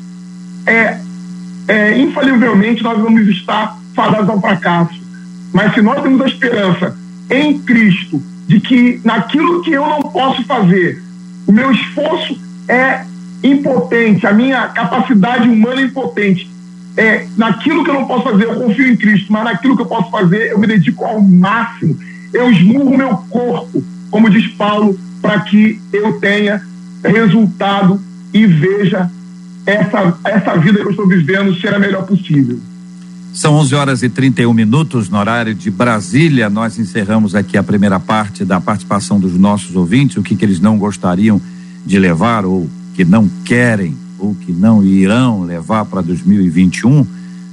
[0.66, 0.98] é,
[1.68, 5.00] é, infalivelmente nós vamos estar fadados ao fracasso.
[5.52, 6.96] Mas se nós temos a esperança
[7.30, 11.02] em Cristo de que naquilo que eu não posso fazer,
[11.46, 13.04] o meu esforço é
[13.42, 16.50] impotente, a minha capacidade humana é impotente,
[16.96, 19.86] é, naquilo que eu não posso fazer, eu confio em Cristo, mas naquilo que eu
[19.86, 21.98] posso fazer, eu me dedico ao máximo.
[22.32, 26.62] Eu esmurro meu corpo, como diz Paulo, para que eu tenha
[27.02, 28.00] resultado
[28.32, 29.10] e veja
[29.66, 32.58] essa, essa vida que eu estou vivendo ser a melhor possível.
[33.32, 36.50] São 11 horas e 31 minutos no horário de Brasília.
[36.50, 40.60] Nós encerramos aqui a primeira parte da participação dos nossos ouvintes, o que, que eles
[40.60, 41.40] não gostariam
[41.84, 47.06] de levar ou que não querem ou que não irão levar para 2021.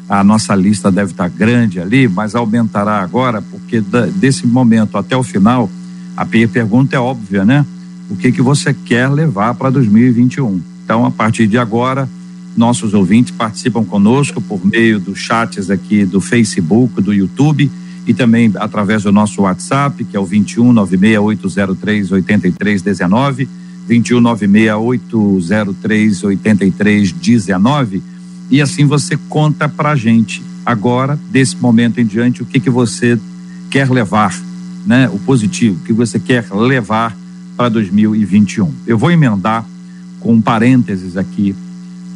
[0.10, 5.16] A nossa lista deve estar grande ali, mas aumentará agora, porque da, desse momento até
[5.16, 5.70] o final,
[6.18, 7.66] a pergunta é óbvia, né?
[8.10, 10.69] O que que você quer levar para 2021?
[10.90, 12.10] Então, a partir de agora,
[12.58, 17.70] nossos ouvintes participam conosco por meio dos chats aqui do Facebook, do YouTube
[18.08, 23.48] e também através do nosso WhatsApp, que é o 21 96803 8319,
[23.88, 28.02] 21 96803 8319,
[28.50, 33.20] e assim você conta pra gente agora, desse momento em diante, o que que você
[33.70, 34.36] quer levar,
[34.88, 35.08] né?
[35.08, 37.16] O positivo, o que você quer levar
[37.56, 38.74] para 2021.
[38.88, 39.64] Eu vou emendar
[40.20, 41.56] com um parênteses aqui,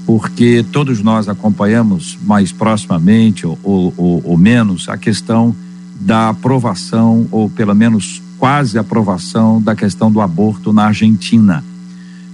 [0.06, 5.56] porque todos nós acompanhamos mais proximamente ou, ou, ou menos a questão
[6.00, 11.64] da aprovação, ou pelo menos quase aprovação, da questão do aborto na Argentina.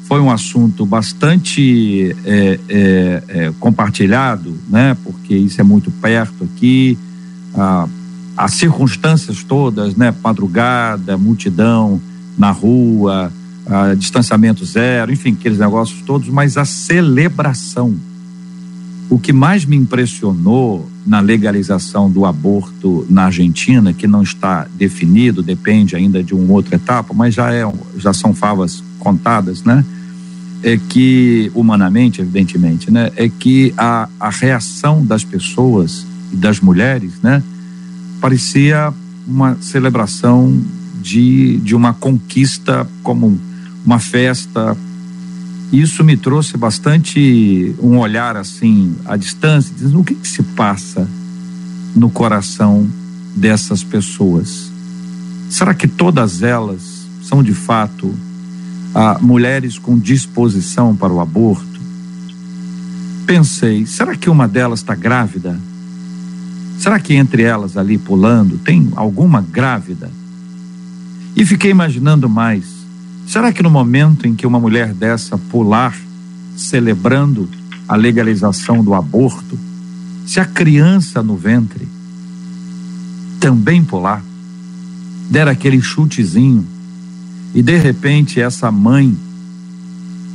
[0.05, 4.97] Foi um assunto bastante é, é, é, compartilhado, né?
[5.03, 6.97] Porque isso é muito perto aqui,
[7.53, 7.87] ah,
[8.35, 10.11] as circunstâncias todas, né?
[10.23, 12.01] Madrugada, multidão
[12.35, 13.31] na rua,
[13.69, 17.95] ah, distanciamento zero, enfim, aqueles negócios todos, mas a celebração.
[19.09, 25.43] O que mais me impressionou na legalização do aborto na Argentina, que não está definido,
[25.43, 27.63] depende ainda de uma outra etapa, mas já é,
[27.97, 29.85] já são favas contadas, né?
[30.63, 33.11] É que humanamente, evidentemente, né?
[33.15, 37.43] É que a, a reação das pessoas e das mulheres, né?
[38.19, 38.91] Parecia
[39.27, 40.59] uma celebração
[41.01, 43.37] de, de uma conquista comum
[43.89, 44.77] uma festa.
[45.73, 51.07] Isso me trouxe bastante um olhar assim à distância, dizendo o que, que se passa
[51.95, 52.87] no coração
[53.35, 54.71] dessas pessoas.
[55.49, 58.13] Será que todas elas são de fato
[58.93, 61.79] ah, mulheres com disposição para o aborto?
[63.25, 65.59] Pensei, será que uma delas está grávida?
[66.77, 70.11] Será que entre elas ali pulando tem alguma grávida?
[71.35, 72.78] E fiquei imaginando mais.
[73.29, 75.95] Será que no momento em que uma mulher dessa pular,
[76.57, 77.47] celebrando
[77.87, 79.55] a legalização do aborto,
[80.25, 81.87] se a criança no ventre
[83.39, 84.23] também pular,
[85.29, 86.65] der aquele chutezinho
[87.53, 89.15] e de repente essa mãe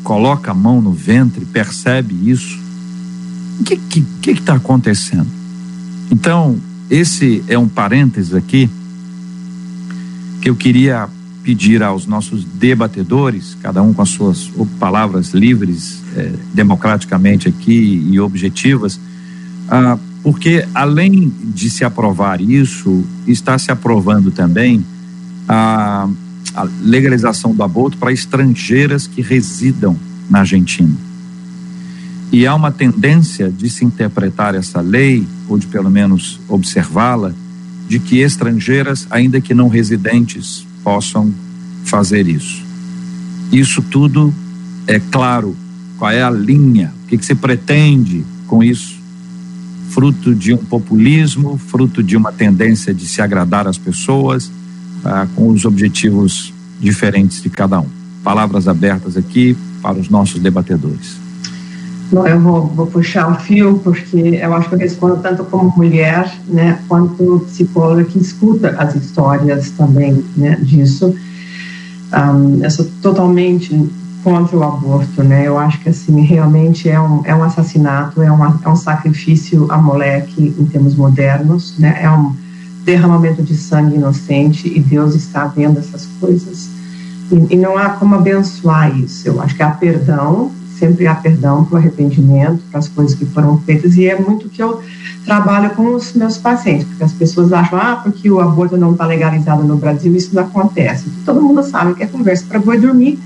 [0.04, 2.60] coloca a mão no ventre, percebe isso,
[3.58, 5.26] o que que que está acontecendo?
[6.12, 8.70] Então esse é um parênteses aqui
[10.40, 11.08] que eu queria
[11.44, 18.18] pedir aos nossos debatedores, cada um com as suas palavras livres, eh, democraticamente aqui e
[18.18, 18.98] objetivas,
[19.68, 24.84] ah, porque além de se aprovar isso, está se aprovando também
[25.46, 26.08] a,
[26.54, 29.98] a legalização do aborto para estrangeiras que residam
[30.30, 30.96] na Argentina.
[32.32, 37.34] E há uma tendência de se interpretar essa lei, ou de pelo menos observá-la,
[37.86, 41.32] de que estrangeiras, ainda que não residentes, possam
[41.84, 42.62] fazer isso.
[43.50, 44.32] Isso tudo
[44.86, 45.56] é claro.
[45.98, 46.92] Qual é a linha?
[47.04, 49.02] O que, que se pretende com isso?
[49.90, 54.50] Fruto de um populismo, fruto de uma tendência de se agradar às pessoas,
[55.04, 57.88] ah, com os objetivos diferentes de cada um.
[58.22, 61.23] Palavras abertas aqui para os nossos debatedores.
[62.12, 65.72] Não, eu vou, vou, puxar o fio, porque eu acho que eu respondo tanto como
[65.76, 71.14] mulher, né, quanto psicóloga que escuta as histórias também, né, disso.
[72.12, 73.90] Um, eu sou totalmente
[74.22, 78.30] contra o aborto, né, eu acho que, assim, realmente é um, é um assassinato, é,
[78.30, 82.34] uma, é um sacrifício a moleque em termos modernos, né, é um
[82.84, 86.68] derramamento de sangue inocente e Deus está vendo essas coisas.
[87.32, 89.26] E, e não há como abençoar isso.
[89.26, 93.24] Eu acho que há perdão, sempre há perdão para o arrependimento, para as coisas que
[93.26, 94.82] foram feitas, e é muito que eu
[95.24, 99.06] trabalho com os meus pacientes, porque as pessoas acham, ah, porque o aborto não está
[99.06, 101.06] legalizado no Brasil, isso não acontece.
[101.24, 103.18] Todo mundo sabe que é conversa para boi dormir,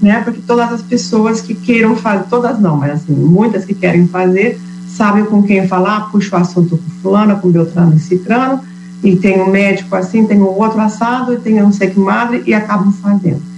[0.00, 0.22] né?
[0.22, 4.60] Porque todas as pessoas que queiram fazer, todas não, mas assim, muitas que querem fazer,
[4.88, 8.60] sabem com quem falar, puxa o assunto com fulano, com Beltrano e Cicrano,
[9.02, 12.42] e tem um médico assim, tem um outro assado, e tem não sei que madre,
[12.46, 13.51] e acabam fazendo.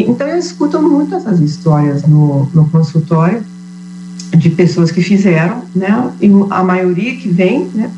[0.00, 3.42] Então eu escuto muito essas histórias no, no consultório
[4.36, 6.10] de pessoas que fizeram, né?
[6.20, 7.90] E a maioria que vem, né?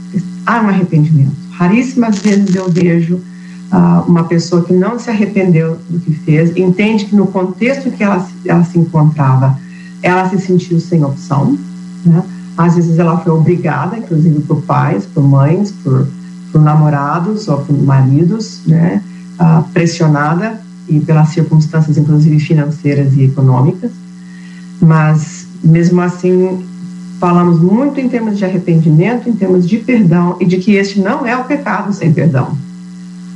[0.47, 1.33] Há um arrependimento.
[1.53, 3.21] Raríssimas vezes eu vejo
[3.71, 8.03] ah, uma pessoa que não se arrependeu do que fez, entende que no contexto que
[8.03, 9.59] ela, ela se encontrava,
[10.03, 11.59] ela se sentiu sem opção,
[12.05, 12.23] né?
[12.57, 16.07] Às vezes ela foi obrigada, inclusive por pais, por mães, por,
[16.53, 19.03] por namorados ou por maridos, né?
[19.39, 23.91] Ah, pressionada e pelas circunstâncias, inclusive financeiras e econômicas.
[24.81, 26.65] Mas, mesmo assim,
[27.19, 31.27] falamos muito em termos de arrependimento, em termos de perdão e de que este não
[31.27, 32.57] é o pecado sem perdão.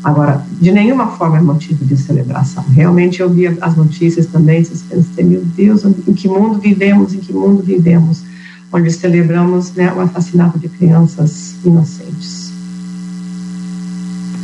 [0.02, 2.64] Agora, de nenhuma forma é motivo de celebração.
[2.70, 7.18] Realmente eu vi as notícias também, vocês pensam, meu Deus, em que mundo vivemos, em
[7.18, 8.22] que mundo vivemos,
[8.72, 12.37] onde celebramos né, o assassinato de crianças inocentes.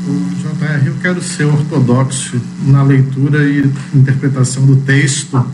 [0.04, 5.44] JR, eu quero ser ortodoxo na leitura e interpretação do texto,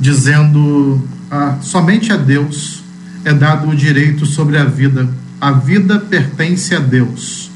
[0.00, 1.00] dizendo
[1.30, 2.82] ah, somente a Deus
[3.24, 5.08] é dado o direito sobre a vida.
[5.40, 7.50] A vida pertence a Deus.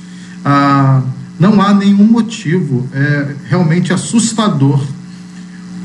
[0.45, 1.03] Ah,
[1.39, 4.83] não há nenhum motivo, é realmente assustador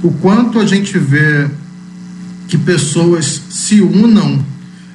[0.04, 1.50] o quanto a gente vê
[2.48, 4.44] que pessoas se unam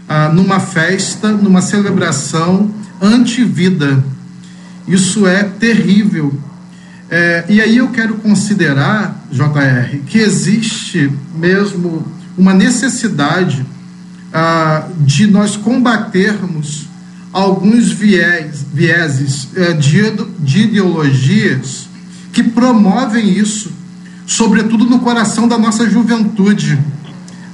[0.09, 4.03] ah, numa festa, numa celebração anti-vida.
[4.87, 6.33] Isso é terrível.
[7.09, 12.07] É, e aí eu quero considerar, JR, que existe mesmo
[12.37, 13.65] uma necessidade
[14.33, 16.87] ah, de nós combatermos
[17.33, 20.03] alguns viés, vieses eh, de,
[20.39, 21.87] de ideologias
[22.33, 23.71] que promovem isso,
[24.27, 26.79] sobretudo no coração da nossa juventude.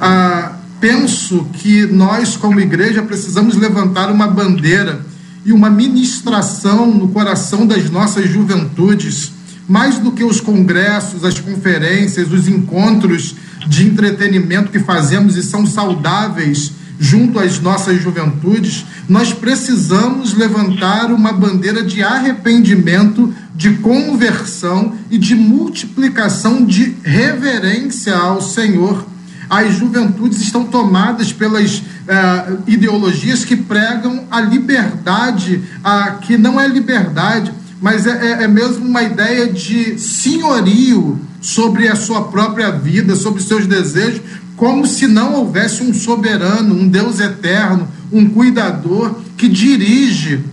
[0.01, 5.05] Ah, penso que nós, como igreja, precisamos levantar uma bandeira
[5.45, 9.33] e uma ministração no coração das nossas juventudes,
[9.69, 13.35] mais do que os congressos, as conferências, os encontros
[13.67, 21.33] de entretenimento que fazemos e são saudáveis junto às nossas juventudes, nós precisamos levantar uma
[21.33, 29.12] bandeira de arrependimento, de conversão e de multiplicação de reverência ao Senhor.
[29.49, 36.67] As juventudes estão tomadas pelas uh, ideologias que pregam a liberdade, uh, que não é
[36.67, 43.17] liberdade, mas é, é, é mesmo uma ideia de senhorio sobre a sua própria vida,
[43.17, 44.21] sobre seus desejos,
[44.57, 50.45] como se não houvesse um soberano, um Deus eterno, um cuidador que dirige.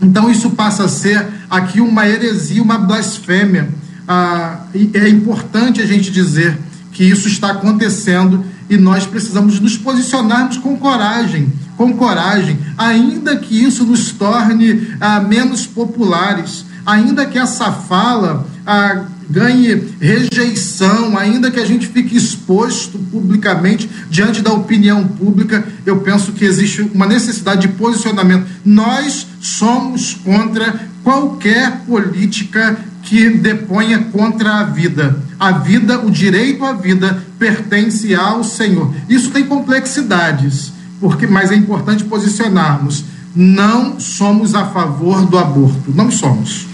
[0.00, 3.68] Então isso passa a ser aqui uma heresia, uma blasfêmia.
[4.06, 4.60] Ah,
[4.94, 6.56] é importante a gente dizer
[7.00, 13.58] que isso está acontecendo e nós precisamos nos posicionarmos com coragem, com coragem, ainda que
[13.58, 21.58] isso nos torne ah, menos populares, ainda que essa fala ah, ganhe rejeição, ainda que
[21.58, 27.62] a gente fique exposto publicamente diante da opinião pública, eu penso que existe uma necessidade
[27.62, 28.46] de posicionamento.
[28.62, 35.22] Nós somos contra qualquer política que deponha contra a vida.
[35.38, 38.92] A vida, o direito à vida pertence ao Senhor.
[39.08, 43.04] Isso tem complexidades, porque mas é importante posicionarmos.
[43.34, 46.66] Não somos a favor do aborto, não somos.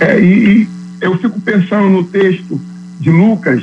[0.00, 0.68] É, e,
[1.00, 2.60] eu fico pensando no texto
[2.98, 3.62] de Lucas,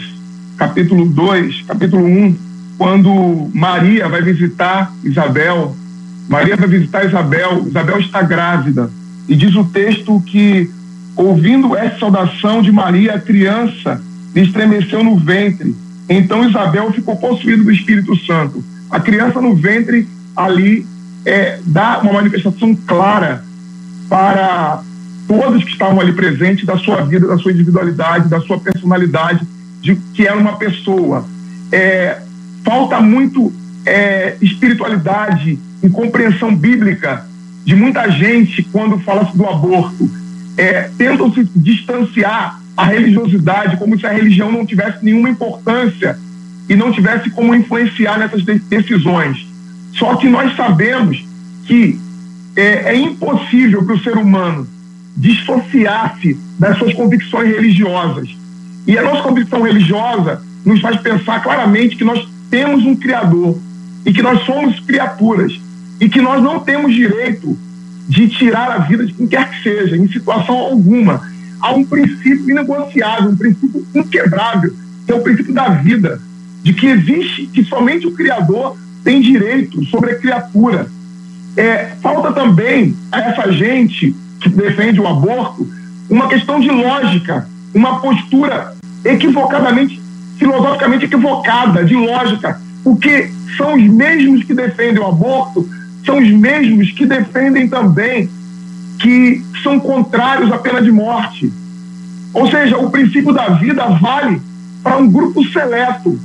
[0.57, 2.35] capítulo 2, capítulo 1,
[2.77, 5.75] quando Maria vai visitar Isabel.
[6.29, 8.89] Maria vai visitar Isabel, Isabel está grávida.
[9.27, 10.69] E diz o texto que,
[11.15, 14.01] ouvindo essa saudação de Maria, a criança
[14.33, 15.75] lhe estremeceu no ventre.
[16.09, 18.63] Então Isabel ficou possuída do Espírito Santo.
[18.89, 20.85] A criança no ventre ali
[21.25, 23.43] é, dá uma manifestação clara
[24.07, 24.83] para
[25.27, 29.45] todos que estavam ali presentes da sua vida, da sua individualidade, da sua personalidade,
[29.81, 31.25] de que era uma pessoa.
[31.71, 32.21] É,
[32.63, 33.51] falta muito
[33.85, 37.25] é, espiritualidade e compreensão bíblica
[37.63, 40.09] de muita gente quando fala-se do aborto.
[40.57, 46.17] É, tentam se distanciar a religiosidade como se a religião não tivesse nenhuma importância
[46.67, 49.45] e não tivesse como influenciar nessas decisões.
[49.93, 51.23] Só que nós sabemos
[51.65, 51.99] que
[52.55, 54.67] é, é impossível para o ser humano
[55.15, 58.29] dissociar-se das suas convicções religiosas.
[58.87, 63.57] E a nossa convicção religiosa nos faz pensar claramente que nós temos um Criador
[64.05, 65.59] e que nós somos criaturas
[65.99, 67.57] e que nós não temos direito
[68.07, 71.21] de tirar a vida de quem quer que seja, em situação alguma.
[71.59, 74.73] Há um princípio inegociável, um princípio inquebrável,
[75.05, 76.21] que é o princípio da vida,
[76.61, 80.87] de que existe, que somente o Criador tem direito sobre a criatura.
[81.57, 85.67] É, falta também a essa gente que defende o aborto,
[86.09, 90.01] uma questão de lógica, uma postura equivocadamente,
[90.37, 92.59] filosoficamente equivocada, de lógica.
[92.83, 95.67] Porque são os mesmos que defendem o aborto,
[96.05, 98.29] são os mesmos que defendem também
[98.99, 101.51] que são contrários à pena de morte.
[102.33, 104.41] Ou seja, o princípio da vida vale
[104.83, 106.19] para um grupo seleto.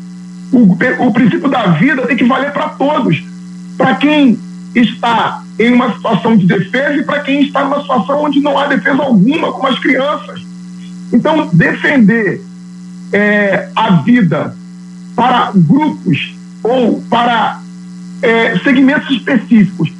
[0.53, 0.77] O,
[1.07, 3.23] o princípio da vida tem que valer para todos.
[3.77, 4.39] Para quem
[4.75, 8.67] está em uma situação de defesa e para quem está numa situação onde não há
[8.67, 10.43] defesa alguma, como as crianças.
[11.13, 12.43] Então, defender
[13.13, 14.57] é, a vida
[15.17, 17.61] para grupos ou para
[18.23, 19.93] é, segmentos específicos,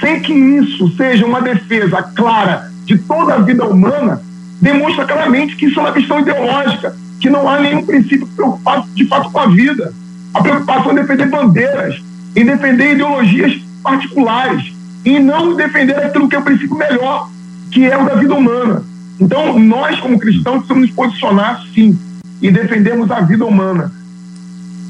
[0.00, 4.22] sem que isso seja uma defesa clara de toda a vida humana,
[4.60, 9.04] demonstra claramente que isso é uma questão ideológica, que não há nenhum princípio preocupado de
[9.06, 9.92] fato com a vida.
[10.34, 12.02] A preocupação é defender bandeiras,
[12.36, 14.72] em defender ideologias particulares,
[15.04, 17.30] e não defender aquilo que é o princípio melhor,
[17.70, 18.82] que é o da vida humana.
[19.20, 21.98] Então, nós, como cristãos, precisamos nos posicionar, sim,
[22.40, 23.92] e defendermos a vida humana.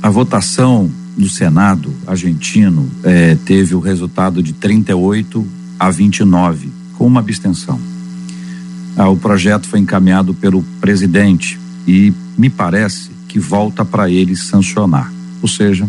[0.03, 5.45] A votação do Senado argentino eh, teve o resultado de 38
[5.79, 7.79] a 29, com uma abstenção.
[8.97, 15.13] Ah, o projeto foi encaminhado pelo presidente e me parece que volta para ele sancionar.
[15.43, 15.89] Ou seja,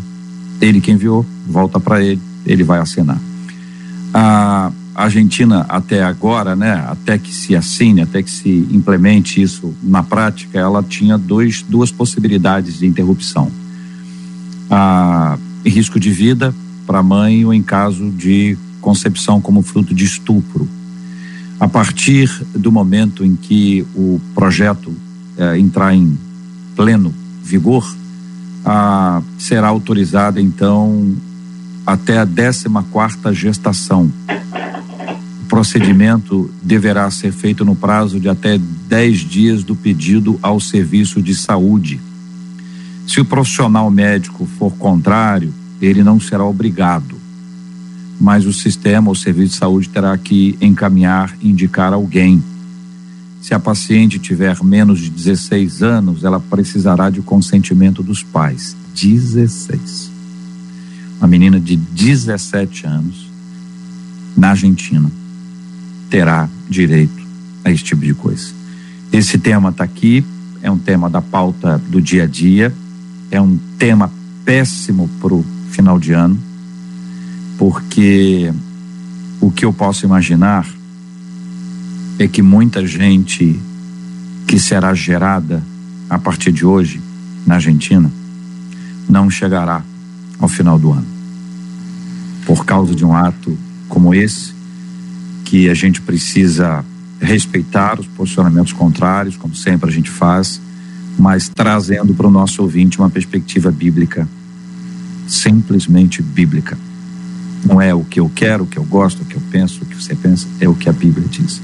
[0.59, 3.19] ele que enviou, volta para ele, ele vai assinar.
[4.13, 10.03] A Argentina até agora, né, até que se assine, até que se implemente isso na
[10.03, 13.51] prática, ela tinha dois, duas possibilidades de interrupção.
[14.69, 16.53] A risco de vida
[16.85, 20.67] para a mãe ou em caso de concepção como fruto de estupro.
[21.59, 24.93] A partir do momento em que o projeto
[25.37, 26.17] eh, entrar em
[26.75, 27.13] pleno
[27.43, 27.85] vigor,
[28.63, 31.15] a, será autorizada então
[31.85, 34.11] até a 14 quarta gestação.
[35.43, 41.21] O procedimento deverá ser feito no prazo de até 10 dias do pedido ao serviço
[41.21, 41.99] de saúde.
[43.09, 45.51] Se o profissional médico for contrário,
[45.81, 47.15] ele não será obrigado,
[48.21, 52.43] mas o sistema, o serviço de saúde terá que encaminhar, indicar alguém.
[53.41, 58.75] Se a paciente tiver menos de 16 anos, ela precisará de consentimento dos pais.
[58.93, 60.19] 16
[61.19, 63.29] uma menina de 17 anos
[64.37, 65.11] na Argentina
[66.09, 67.27] terá direito
[67.63, 68.53] a esse tipo de coisa.
[69.11, 70.23] Esse tema está aqui,
[70.61, 72.73] é um tema da pauta do dia a dia,
[73.31, 74.11] é um tema
[74.45, 76.39] péssimo para o final de ano,
[77.57, 78.51] porque
[79.39, 80.67] o que eu posso imaginar
[82.17, 83.59] é que muita gente
[84.47, 85.63] que será gerada
[86.09, 87.01] a partir de hoje
[87.45, 88.11] na Argentina
[89.07, 89.83] não chegará
[90.39, 91.07] ao final do ano.
[92.45, 93.57] Por causa de um ato
[93.87, 94.53] como esse,
[95.45, 96.83] que a gente precisa
[97.19, 100.61] respeitar os posicionamentos contrários, como sempre a gente faz,
[101.19, 104.27] mas trazendo para o nosso ouvinte uma perspectiva bíblica,
[105.27, 106.77] simplesmente bíblica.
[107.65, 109.85] Não é o que eu quero, o que eu gosto, o que eu penso, o
[109.85, 111.61] que você pensa, é o que a Bíblia diz.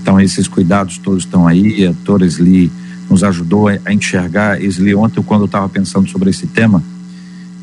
[0.00, 1.84] Então, esses cuidados todos estão aí.
[1.86, 2.70] A Torres Lee
[3.10, 4.62] nos ajudou a enxergar.
[4.62, 6.82] Esli, ontem, quando eu estava pensando sobre esse tema,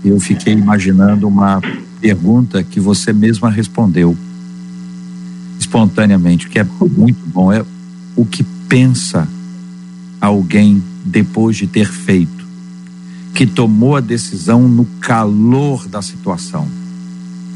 [0.03, 1.61] eu fiquei imaginando uma
[2.01, 4.17] pergunta que você mesma respondeu
[5.59, 6.65] espontaneamente, que é
[6.97, 7.63] muito bom, é
[8.15, 9.27] o que pensa
[10.19, 12.45] alguém depois de ter feito,
[13.33, 16.67] que tomou a decisão no calor da situação,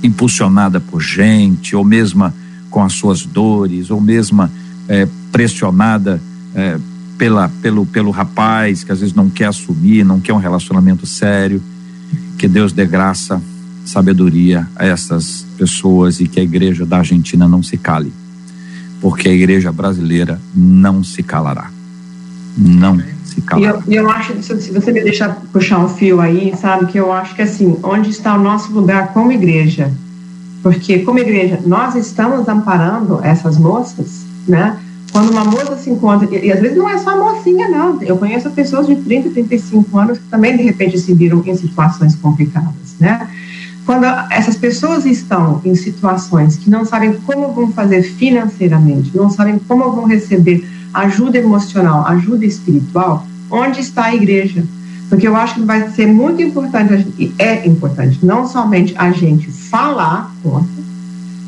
[0.04, 2.32] impulsionada por gente, ou mesmo
[2.70, 4.50] com as suas dores, ou mesmo
[4.88, 6.22] é, pressionada
[6.54, 6.78] é,
[7.18, 11.62] pela, pelo, pelo rapaz que às vezes não quer assumir, não quer um relacionamento sério.
[12.38, 13.42] Que Deus dê graça,
[13.86, 18.12] sabedoria a essas pessoas e que a igreja da Argentina não se cale,
[19.00, 21.72] porque a igreja brasileira não se calará.
[22.58, 23.00] Não
[23.36, 23.80] se calará.
[23.88, 27.12] E eu, eu acho, se você me deixar puxar um fio aí, sabe, que eu
[27.12, 29.92] acho que assim, onde está o nosso lugar como igreja?
[30.64, 34.78] Porque como igreja, nós estamos amparando essas moças, né?
[35.12, 38.02] Quando uma moça se encontra, e, e às vezes não é só mocinha, não.
[38.02, 42.16] Eu conheço pessoas de 30, 35 anos que também, de repente, se viram em situações
[42.16, 43.30] complicadas, né?
[43.86, 49.60] Quando essas pessoas estão em situações que não sabem como vão fazer financeiramente, não sabem
[49.60, 54.64] como vão receber ajuda emocional, ajuda espiritual, onde está a igreja?
[55.10, 59.52] Porque eu acho que vai ser muito importante, e é importante, não somente a gente
[59.52, 60.84] falar contra,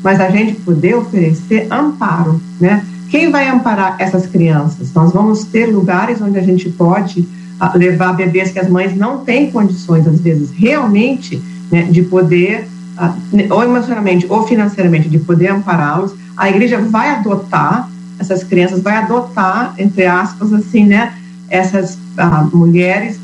[0.02, 2.84] mas a gente poder oferecer amparo, né?
[3.10, 4.92] Quem vai amparar essas crianças?
[4.92, 7.26] Nós vamos ter lugares onde a gente pode
[7.58, 12.68] ah, levar bebês que as mães não têm condições, às vezes, realmente, né, de poder,
[12.96, 13.14] ah,
[13.50, 16.12] ou emocionalmente ou financeiramente, de poder ampará-los.
[16.36, 17.88] A igreja vai adotar
[18.18, 21.14] essas crianças, vai adotar, entre aspas, assim, né,
[21.48, 23.18] essas ah, mulheres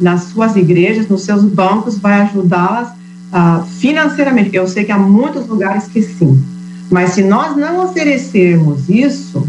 [0.00, 2.88] nas suas igrejas, nos seus bancos, vai ajudá-las
[3.32, 4.54] ah, financeiramente.
[4.54, 6.42] Eu sei que há muitos lugares que sim,
[6.90, 9.46] mas se nós não oferecermos isso,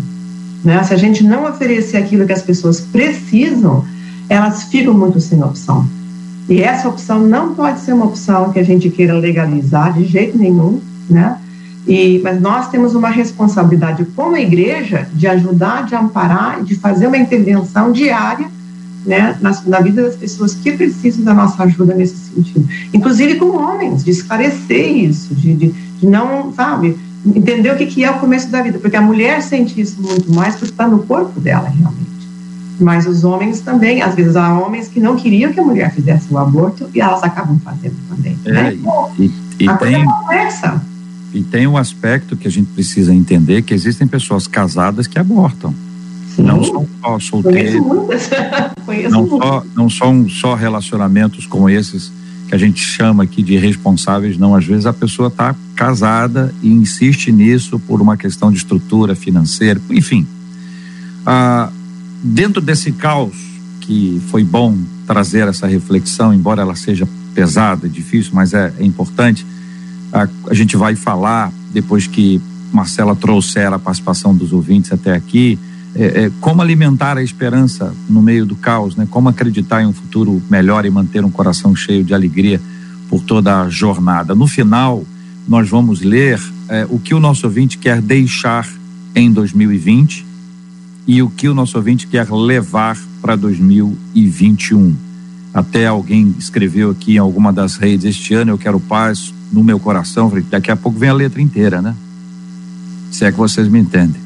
[0.64, 3.86] né, se a gente não oferecer aquilo que as pessoas precisam,
[4.28, 5.88] elas ficam muito sem opção.
[6.48, 10.38] E essa opção não pode ser uma opção que a gente queira legalizar de jeito
[10.38, 10.80] nenhum,
[11.10, 11.38] né?
[11.88, 17.18] E, mas nós temos uma responsabilidade como igreja de ajudar, de amparar, de fazer uma
[17.18, 18.48] intervenção diária
[19.06, 22.68] né, na, na, vida das pessoas que precisam da nossa ajuda nesse sentido.
[22.92, 28.04] Inclusive com homens, de esclarecer isso, de, de, de não, sabe, entender o que, que
[28.04, 31.04] é o começo da vida, porque a mulher sente isso muito mais porque está no
[31.04, 32.06] corpo dela realmente.
[32.80, 36.28] Mas os homens também, às vezes há homens que não queriam que a mulher fizesse
[36.34, 38.38] o aborto e elas acabam fazendo também.
[38.44, 38.78] É, né?
[39.18, 40.82] e, e, a tem, coisa conversa.
[41.36, 45.76] E tem um aspecto que a gente precisa entender que existem pessoas casadas que abortam.
[46.38, 47.86] Não são só solteiros,
[49.12, 52.12] não só, não são só relacionamentos como esses
[52.48, 54.56] que a gente chama aqui de responsáveis, não.
[54.56, 59.82] Às vezes a pessoa está casada e insiste nisso por uma questão de estrutura financeira,
[59.90, 60.26] enfim.
[61.26, 61.70] Ah,
[62.24, 63.36] dentro desse caos,
[63.82, 69.46] que foi bom trazer essa reflexão, embora ela seja pesada, difícil, mas é, é importante,
[70.16, 72.42] a, a gente vai falar, depois que
[72.72, 75.60] Marcela trouxer a participação dos ouvintes até aqui,
[75.94, 79.06] é, é, como alimentar a esperança no meio do caos, né?
[79.10, 82.62] Como acreditar em um futuro melhor e manter um coração cheio de alegria
[83.10, 84.34] por toda a jornada.
[84.34, 85.04] No final,
[85.48, 88.68] nós vamos ler é, o que o nosso ouvinte quer deixar
[89.14, 90.26] em 2020
[91.08, 94.96] e o que o nosso ouvinte quer levar para 2021.
[95.54, 99.80] Até alguém escreveu aqui em alguma das redes este ano eu quero paz no meu
[99.80, 100.30] coração.
[100.30, 101.96] Falei, daqui a pouco vem a letra inteira, né?
[103.12, 104.22] Se é que vocês me entendem.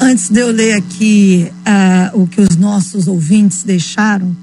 [0.00, 4.34] Antes de eu ler aqui ah, o que os nossos ouvintes deixaram,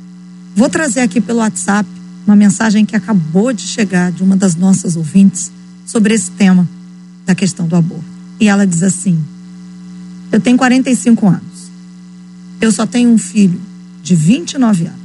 [0.55, 1.89] vou trazer aqui pelo WhatsApp
[2.27, 5.51] uma mensagem que acabou de chegar de uma das nossas ouvintes
[5.85, 6.67] sobre esse tema
[7.25, 8.05] da questão do aborto.
[8.39, 9.19] E ela diz assim:
[10.31, 11.41] Eu tenho 45 anos.
[12.59, 13.59] Eu só tenho um filho
[14.03, 14.99] de 29 anos.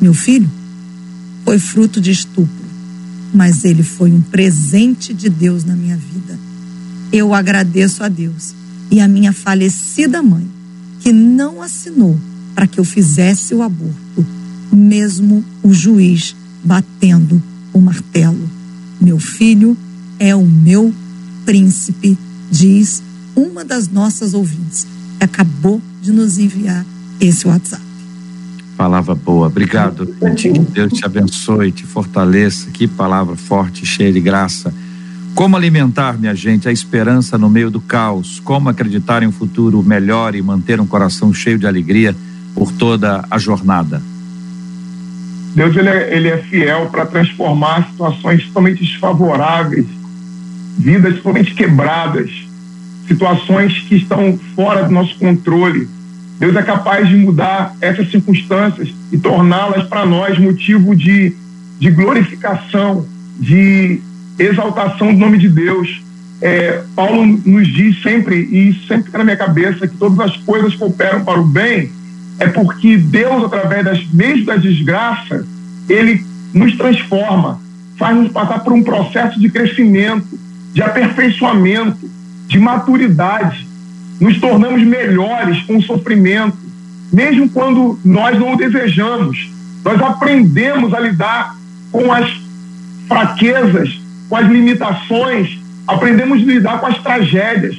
[0.00, 0.50] Meu filho
[1.44, 2.59] foi fruto de estupro,
[3.32, 6.38] mas ele foi um presente de Deus na minha vida.
[7.12, 8.54] Eu agradeço a Deus
[8.90, 10.46] e a minha falecida mãe,
[11.00, 12.18] que não assinou
[12.54, 14.26] para que eu fizesse o aborto,
[14.72, 18.48] mesmo o juiz batendo o martelo.
[19.00, 19.76] Meu filho
[20.18, 20.92] é o meu
[21.46, 22.18] príncipe,
[22.50, 23.02] diz
[23.34, 24.86] uma das nossas ouvintes.
[25.18, 26.84] Acabou de nos enviar
[27.20, 27.89] esse WhatsApp.
[28.80, 29.48] Palavra boa.
[29.48, 30.06] Obrigado,
[30.72, 32.70] Deus te abençoe, te fortaleça.
[32.70, 34.72] Que palavra forte, cheia de graça.
[35.34, 38.40] Como alimentar, minha gente, a esperança no meio do caos?
[38.40, 42.16] Como acreditar em um futuro melhor e manter um coração cheio de alegria
[42.54, 44.00] por toda a jornada?
[45.54, 49.84] Deus ele é, ele é fiel para transformar situações totalmente desfavoráveis,
[50.78, 52.30] vidas totalmente quebradas,
[53.06, 55.86] situações que estão fora do nosso controle.
[56.40, 61.34] Deus é capaz de mudar essas circunstâncias e torná-las para nós motivo de,
[61.78, 63.06] de glorificação,
[63.38, 64.00] de
[64.38, 66.02] exaltação do nome de Deus.
[66.40, 70.74] É, Paulo nos diz sempre, e isso sempre na minha cabeça, que todas as coisas
[70.74, 71.92] cooperam para o bem,
[72.38, 75.44] é porque Deus, através das mesmo das desgraças,
[75.86, 76.24] ele
[76.54, 77.60] nos transforma,
[77.98, 80.26] faz-nos passar por um processo de crescimento,
[80.72, 82.10] de aperfeiçoamento,
[82.46, 83.68] de maturidade.
[84.20, 86.56] Nos tornamos melhores com o sofrimento,
[87.12, 89.50] mesmo quando nós não o desejamos.
[89.84, 91.56] Nós aprendemos a lidar
[91.90, 92.30] com as
[93.08, 95.58] fraquezas, com as limitações,
[95.88, 97.76] aprendemos a lidar com as tragédias,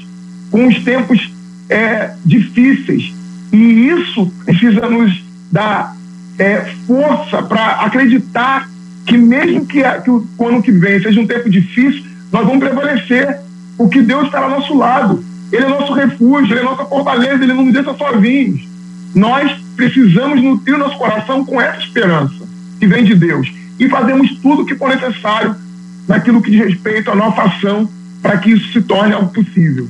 [0.49, 1.31] com os tempos
[1.69, 3.13] é, difíceis.
[3.53, 5.95] E isso precisa nos dar
[6.37, 8.69] é, força para acreditar
[9.05, 13.39] que, mesmo que, que o ano que vem seja um tempo difícil, nós vamos prevalecer,
[13.77, 15.23] porque Deus está ao nosso lado.
[15.51, 18.61] Ele é nosso refúgio, Ele é nossa fortaleza, Ele não nos deixa sozinhos.
[19.13, 22.47] Nós precisamos nutrir o nosso coração com essa esperança
[22.79, 25.55] que vem de Deus e fazemos tudo o que for necessário
[26.07, 27.89] naquilo que diz respeito à nossa ação
[28.21, 29.87] para que isso se torne algo possível.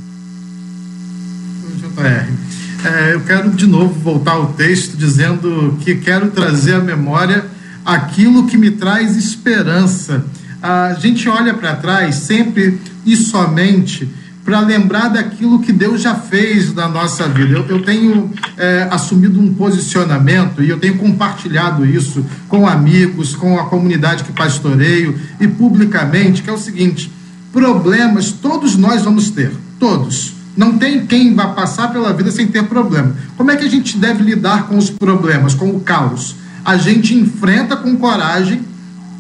[2.84, 7.46] É, eu quero de novo voltar ao texto dizendo que quero trazer à memória
[7.86, 10.26] aquilo que me traz esperança.
[10.62, 14.10] A gente olha para trás sempre e somente
[14.44, 17.54] para lembrar daquilo que Deus já fez na nossa vida.
[17.54, 23.60] Eu, eu tenho é, assumido um posicionamento e eu tenho compartilhado isso com amigos, com
[23.60, 27.12] a comunidade que pastoreio e publicamente, que é o seguinte:
[27.52, 32.64] problemas todos nós vamos ter, todos Não tem quem vá passar pela vida sem ter
[32.64, 33.16] problema.
[33.38, 36.36] Como é que a gente deve lidar com os problemas, com o caos?
[36.64, 38.62] A gente enfrenta com coragem,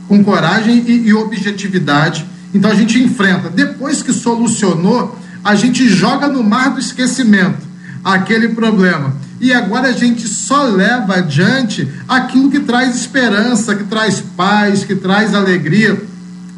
[0.08, 2.26] com coragem e, e objetividade.
[2.54, 3.50] Então a gente enfrenta.
[3.50, 7.70] Depois que solucionou, a gente joga no mar do esquecimento
[8.04, 9.16] aquele problema.
[9.40, 14.96] E agora a gente só leva adiante aquilo que traz esperança, que traz paz, que
[14.96, 16.00] traz alegria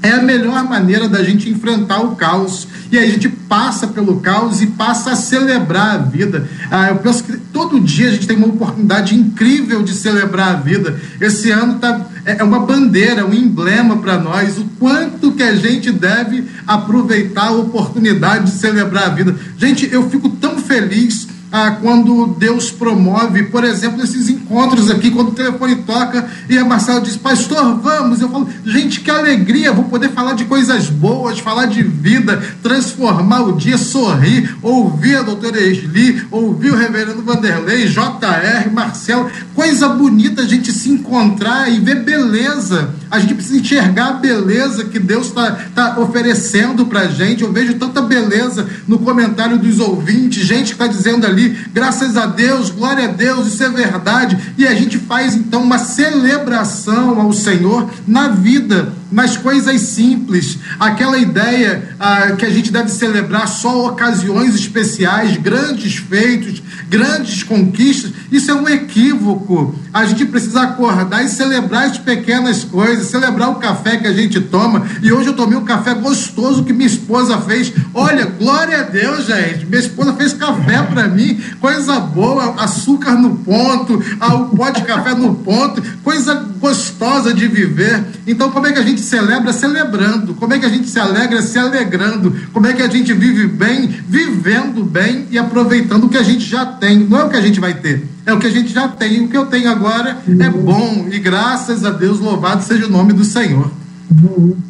[0.04, 2.68] é a melhor maneira da gente enfrentar o caos.
[2.92, 6.46] E aí a gente passa pelo caos e passa a celebrar a vida.
[6.70, 10.58] Ah, eu penso que todo dia a gente tem uma oportunidade incrível de celebrar a
[10.58, 11.00] vida.
[11.22, 14.58] Esse ano tá, é, é uma bandeira, um emblema para nós.
[14.58, 19.36] O quanto que a gente deve aproveitar a oportunidade de celebrar a vida.
[19.58, 25.28] Gente, eu fico tão feliz ah, quando Deus promove, por exemplo, esses encontros aqui, quando
[25.28, 29.84] o telefone toca e a Marcela diz, pastor, vamos, eu falo, gente, que alegria, vou
[29.84, 35.62] poder falar de coisas boas, falar de vida, transformar o dia, sorrir, ouvir a doutora
[35.62, 42.04] Esli, ouvir o reverendo Vanderlei, JR, Marcelo, coisa bonita a gente se encontrar e ver
[42.04, 47.52] beleza, a gente precisa enxergar a beleza que Deus está tá oferecendo para gente, eu
[47.52, 52.70] vejo tanta beleza no comentário dos ouvintes, gente que está dizendo ali, graças a Deus,
[52.70, 54.54] glória a Deus, isso é verdade.
[54.58, 61.18] E a gente faz então uma celebração ao Senhor na vida nas coisas simples, aquela
[61.18, 68.50] ideia ah, que a gente deve celebrar só ocasiões especiais, grandes feitos, grandes conquistas, isso
[68.50, 69.76] é um equívoco.
[69.94, 74.42] A gente precisa acordar e celebrar as pequenas coisas, celebrar o café que a gente
[74.42, 74.86] toma.
[75.04, 77.72] E hoje eu tomei um café gostoso que minha esposa fez.
[77.94, 79.66] Olha, glória a Deus, gente.
[79.68, 84.82] Minha esposa fez café para mim, coisa boa, açúcar no ponto, ah, o pó de
[84.82, 88.06] café no ponto, coisa gostosa de viver.
[88.26, 90.34] Então, como é que a gente celebra celebrando?
[90.34, 92.34] Como é que a gente se alegra se alegrando?
[92.54, 96.46] Como é que a gente vive bem, vivendo bem e aproveitando o que a gente
[96.46, 97.00] já tem?
[97.00, 99.26] Não é o que a gente vai ter, é o que a gente já tem.
[99.26, 103.12] O que eu tenho agora é bom e graças a Deus, louvado seja o nome
[103.12, 103.70] do Senhor.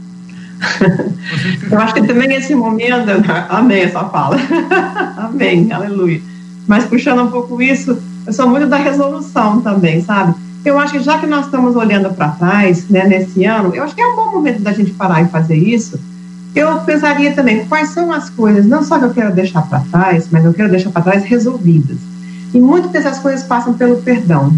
[1.70, 3.10] Eu acho que também esse momento,
[3.50, 4.38] amém essa fala,
[5.18, 6.22] amém, aleluia.
[6.66, 10.34] Mas puxando um pouco isso, eu sou muito da resolução também, sabe?
[10.66, 13.94] Eu acho que já que nós estamos olhando para trás, né, nesse ano, eu acho
[13.94, 16.00] que é um bom momento da gente parar e fazer isso.
[16.56, 20.28] Eu pensaria também quais são as coisas, não só que eu quero deixar para trás,
[20.32, 21.98] mas eu quero deixar para trás resolvidas.
[22.54, 24.56] E muitas dessas coisas passam pelo perdão.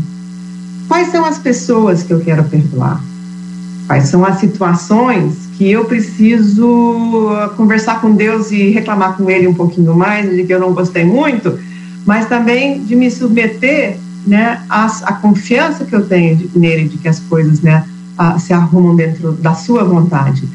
[0.87, 3.01] Quais são as pessoas que eu quero perdoar?
[3.87, 9.53] Quais são as situações que eu preciso conversar com Deus e reclamar com Ele um
[9.53, 11.57] pouquinho mais, de que eu não gostei muito,
[12.05, 16.97] mas também de me submeter né, a, a confiança que eu tenho de, nele de
[16.97, 17.85] que as coisas né,
[18.17, 20.47] a, se arrumam dentro da sua vontade.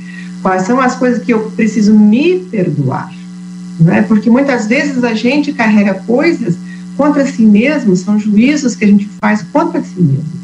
[0.42, 3.10] Quais são as coisas que eu preciso me perdoar?
[3.78, 4.02] Né?
[4.02, 6.56] Porque muitas vezes a gente carrega coisas
[6.96, 10.40] contra si mesmo, são juízos que a gente faz contra si mesmo.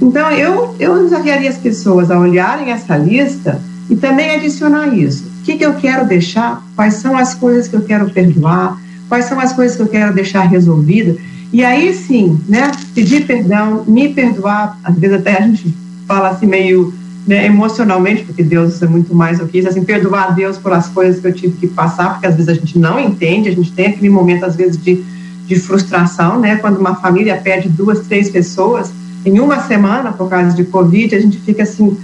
[0.00, 3.60] Então, eu, eu desafiaria as pessoas a olharem essa lista
[3.90, 5.24] e também adicionar isso.
[5.40, 6.62] O que, que eu quero deixar?
[6.76, 8.80] Quais são as coisas que eu quero perdoar?
[9.08, 11.16] Quais são as coisas que eu quero deixar resolvidas?
[11.52, 15.74] E aí sim, né, pedir perdão, me perdoar, às vezes até a gente
[16.06, 16.92] fala assim meio
[17.26, 20.72] né, emocionalmente, porque Deus é muito mais do que isso, assim, perdoar a Deus por
[20.72, 23.54] as coisas que eu tive que passar, porque às vezes a gente não entende, a
[23.54, 25.04] gente tem aquele momento, às vezes, de,
[25.46, 28.90] de frustração, né, quando uma família perde duas, três pessoas
[29.26, 31.94] em uma semana por causa de Covid, a gente fica assim,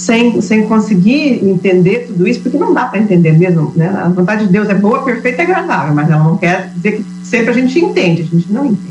[0.00, 3.70] sem, sem conseguir entender tudo isso, porque não dá para entender mesmo.
[3.76, 3.86] Né?
[3.86, 7.04] A vontade de Deus é boa, perfeita e agradável, mas ela não quer dizer que
[7.22, 8.90] sempre a gente entende, a gente não entende.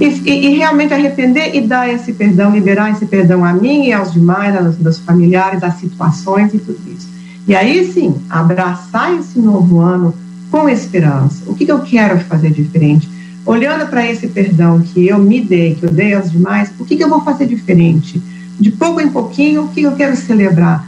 [0.00, 3.92] E, e, e, realmente arrepender e dar esse perdão, liberar esse perdão a mim e
[3.92, 7.08] aos demais, aos meus familiares, às situações e tudo isso.
[7.46, 10.12] E aí sim, abraçar esse novo ano
[10.50, 11.44] com esperança.
[11.46, 13.08] O que, que eu quero fazer diferente?
[13.46, 16.96] Olhando para esse perdão que eu me dei, que eu dei aos demais, o que,
[16.96, 18.20] que eu vou fazer diferente?
[18.58, 20.86] De pouco em pouquinho, o que eu quero celebrar?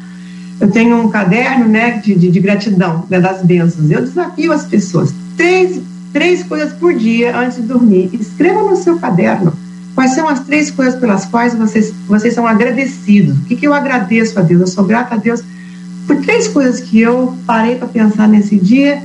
[0.60, 3.90] Eu tenho um caderno né, de, de, de gratidão, né, das bênçãos.
[3.90, 5.14] Eu desafio as pessoas.
[5.36, 5.80] Três
[6.12, 8.10] três coisas por dia antes de dormir.
[8.12, 9.52] Escreva no seu caderno
[9.94, 13.36] quais são as três coisas pelas quais vocês, vocês são agradecidos.
[13.38, 14.60] O que, que eu agradeço a Deus?
[14.60, 15.42] Eu sou grata a Deus
[16.06, 19.02] por três coisas que eu parei para pensar nesse dia.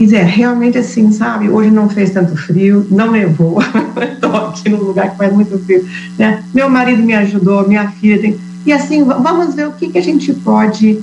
[0.00, 1.50] E dizer, realmente assim, sabe?
[1.50, 3.58] Hoje não fez tanto frio, não nevou.
[4.00, 5.86] Estou aqui num lugar que faz muito frio.
[6.18, 6.42] Né?
[6.54, 8.38] Meu marido me ajudou, minha filha tem.
[8.64, 11.02] E assim, vamos ver o que, que a gente pode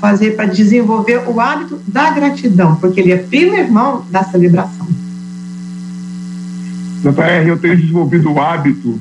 [0.00, 4.86] fazer para desenvolver o hábito da gratidão, porque ele é primo irmão da celebração.
[7.02, 8.98] JR, eu tenho desenvolvido o hábito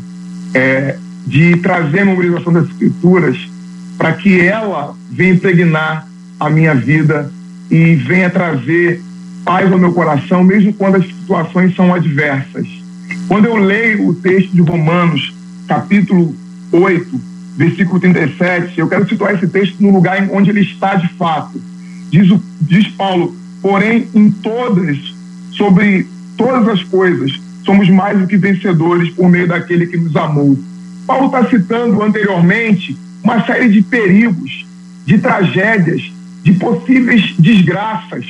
[0.53, 3.49] é, de trazer a memorização das escrituras
[3.97, 6.07] para que ela venha impregnar
[6.39, 7.31] a minha vida
[7.71, 9.01] e venha trazer
[9.47, 12.67] paz ao meu coração, mesmo quando as situações são adversas.
[13.29, 15.33] Quando eu leio o texto de Romanos,
[15.65, 16.35] capítulo
[16.69, 17.21] 8,
[17.55, 21.61] versículo 37, eu quero situar esse texto no lugar onde ele está de fato.
[22.11, 24.97] Diz, o, diz Paulo, porém, em todas,
[25.51, 27.31] sobre todas as coisas,
[27.65, 30.59] somos mais do que vencedores por meio daquele que nos amou.
[31.05, 34.65] Paulo está citando anteriormente uma série de perigos,
[35.05, 36.11] de tragédias,
[36.43, 38.25] de possíveis desgraças,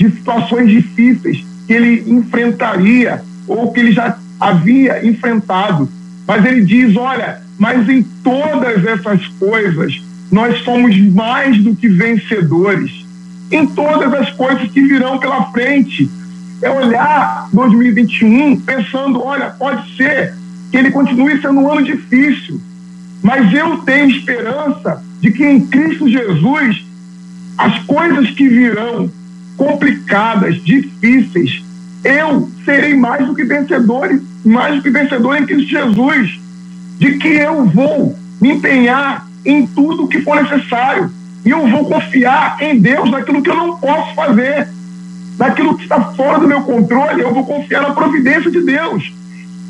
[0.00, 5.86] de situações difíceis que ele enfrentaria ou que ele já havia enfrentado.
[6.26, 13.04] Mas ele diz: olha, mas em todas essas coisas nós somos mais do que vencedores.
[13.52, 16.10] Em todas as coisas que virão pela frente.
[16.62, 20.34] É olhar 2021 pensando: olha, pode ser
[20.70, 22.58] que ele continue sendo um ano difícil,
[23.22, 26.86] mas eu tenho esperança de que em Cristo Jesus
[27.58, 29.10] as coisas que virão
[29.56, 31.62] complicadas, difíceis,
[32.02, 36.40] eu serei mais do que vencedor, mais do que vencedor em Cristo Jesus,
[36.98, 41.10] de que eu vou me empenhar em tudo que for necessário.
[41.44, 44.68] E eu vou confiar em Deus naquilo que eu não posso fazer,
[45.38, 49.12] naquilo que está fora do meu controle, eu vou confiar na providência de Deus.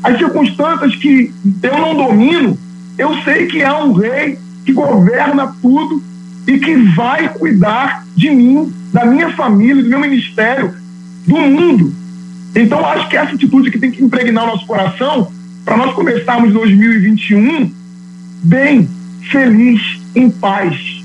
[0.03, 2.57] As circunstâncias que eu não domino,
[2.97, 6.03] eu sei que há um rei que governa tudo
[6.47, 10.73] e que vai cuidar de mim, da minha família, do meu ministério,
[11.25, 11.93] do mundo.
[12.55, 15.31] Então, acho que essa atitude que tem que impregnar o nosso coração
[15.63, 17.71] para nós começarmos 2021
[18.43, 18.89] bem,
[19.31, 21.03] feliz, em paz.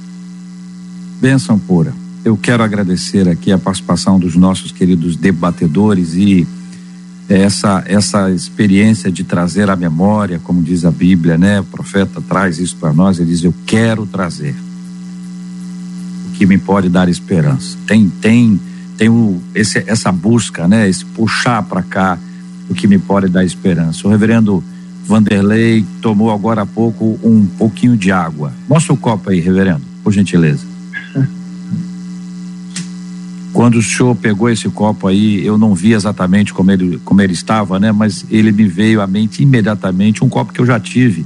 [1.20, 1.92] Benção pura.
[2.24, 6.46] Eu quero agradecer aqui a participação dos nossos queridos debatedores e
[7.28, 11.60] essa essa experiência de trazer a memória, como diz a Bíblia, né?
[11.60, 14.54] O profeta traz isso para nós, ele diz: "Eu quero trazer
[16.36, 17.76] que me pode dar esperança".
[17.86, 18.60] Tem tem
[18.96, 20.88] tem o, esse, essa busca, né?
[20.88, 22.18] Esse puxar para cá
[22.68, 24.06] o que me pode dar esperança.
[24.06, 24.62] O reverendo
[25.04, 28.52] Vanderlei tomou agora há pouco um pouquinho de água.
[28.68, 30.66] Mostra o copo aí, reverendo, por gentileza.
[33.52, 37.32] Quando o senhor pegou esse copo aí, eu não vi exatamente como ele, como ele
[37.32, 37.90] estava, né?
[37.90, 41.24] Mas ele me veio à mente imediatamente um copo que eu já tive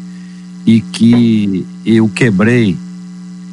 [0.64, 2.76] e que eu quebrei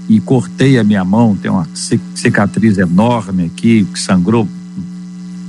[0.09, 1.67] e cortei a minha mão, tem uma
[2.15, 4.47] cicatriz enorme aqui, que sangrou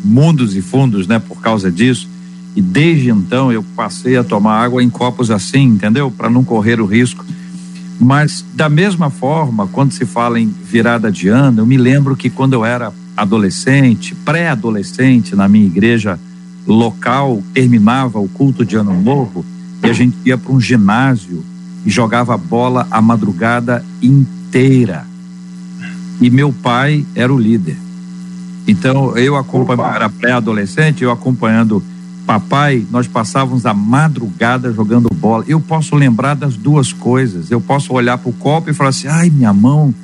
[0.05, 2.09] mundos e fundos, né, por causa disso.
[2.57, 6.11] E desde então eu passei a tomar água em copos assim, entendeu?
[6.11, 7.25] Para não correr o risco.
[8.01, 12.31] Mas da mesma forma, quando se fala em virada de ano, eu me lembro que
[12.31, 16.19] quando eu era adolescente, pré-adolescente, na minha igreja
[16.67, 19.45] local, terminava o culto de ano novo
[19.83, 21.45] e a gente ia para um ginásio
[21.85, 24.38] e jogava bola a madrugada inteira.
[26.21, 27.77] E meu pai era o líder.
[28.67, 31.83] Então eu acompanhava, era pré-adolescente, eu acompanhando
[32.27, 35.45] papai, nós passávamos a madrugada jogando bola.
[35.49, 37.51] Eu posso lembrar das duas coisas.
[37.51, 39.95] Eu posso olhar para o copo e falar assim: ai, minha mão,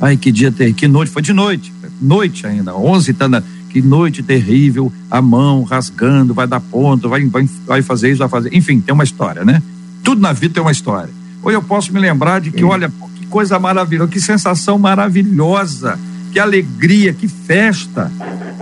[0.00, 1.12] ai, que dia ter, que noite.
[1.12, 1.72] Foi de noite,
[2.02, 7.48] noite ainda, 11 tanda, que noite terrível, a mão rasgando, vai dar ponto, vai, vai,
[7.64, 8.52] vai fazer isso, vai fazer.
[8.52, 9.62] Enfim, tem uma história, né?
[10.02, 11.12] Tudo na vida tem uma história.
[11.40, 12.64] Ou eu posso me lembrar de que, Sim.
[12.64, 12.92] olha,
[13.30, 15.98] coisa maravilhosa, que sensação maravilhosa,
[16.32, 18.10] que alegria, que festa.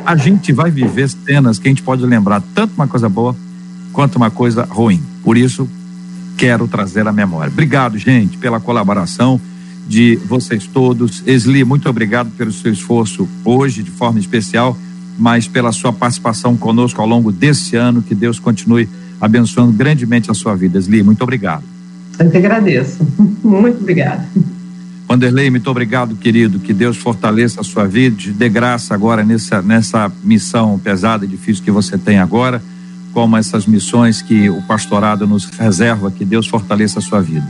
[0.04, 3.34] A gente vai viver cenas que a gente pode lembrar tanto uma coisa boa
[3.92, 5.02] quanto uma coisa ruim.
[5.24, 5.68] Por isso,
[6.36, 7.50] quero trazer a memória.
[7.50, 9.40] Obrigado, gente, pela colaboração
[9.88, 11.22] de vocês todos.
[11.26, 14.76] Esli, muito obrigado pelo seu esforço hoje, de forma especial,
[15.18, 18.02] mas pela sua participação conosco ao longo desse ano.
[18.02, 18.88] Que Deus continue
[19.20, 20.78] abençoando grandemente a sua vida.
[20.78, 21.64] Esli, muito obrigado.
[22.18, 22.98] Eu que agradeço.
[23.42, 24.26] Muito obrigada.
[25.08, 26.58] Vanderlei, muito obrigado, querido.
[26.58, 31.28] Que Deus fortaleça a sua vida, te dê graça agora nessa, nessa missão pesada e
[31.28, 32.62] difícil que você tem agora,
[33.14, 36.10] como essas missões que o pastorado nos reserva.
[36.10, 37.46] Que Deus fortaleça a sua vida.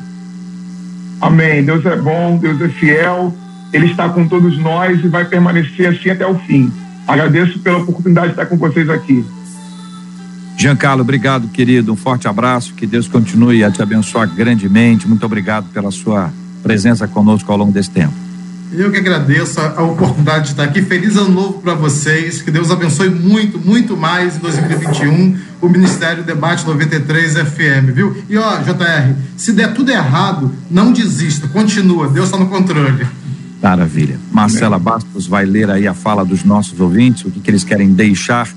[1.20, 1.64] Amém.
[1.64, 3.34] Deus é bom, Deus é fiel,
[3.72, 6.72] Ele está com todos nós e vai permanecer assim até o fim.
[7.08, 9.24] Agradeço pela oportunidade de estar com vocês aqui.
[10.56, 11.92] Giancarlo, obrigado, querido.
[11.92, 12.72] Um forte abraço.
[12.74, 15.08] Que Deus continue a te abençoar grandemente.
[15.08, 16.32] Muito obrigado pela sua
[16.62, 18.14] presença conosco ao longo desse tempo.
[18.70, 20.82] Eu que agradeço a, a oportunidade de estar aqui.
[20.82, 22.42] Feliz ano novo para vocês.
[22.42, 28.16] Que Deus abençoe muito, muito mais em 2021 o Ministério Debate 93 FM, viu?
[28.28, 32.08] E ó, JR, se der tudo errado, não desista, continua.
[32.08, 33.06] Deus está no controle.
[33.62, 34.20] Maravilha.
[34.30, 37.92] Marcela Bastos vai ler aí a fala dos nossos ouvintes, o que, que eles querem
[37.92, 38.48] deixar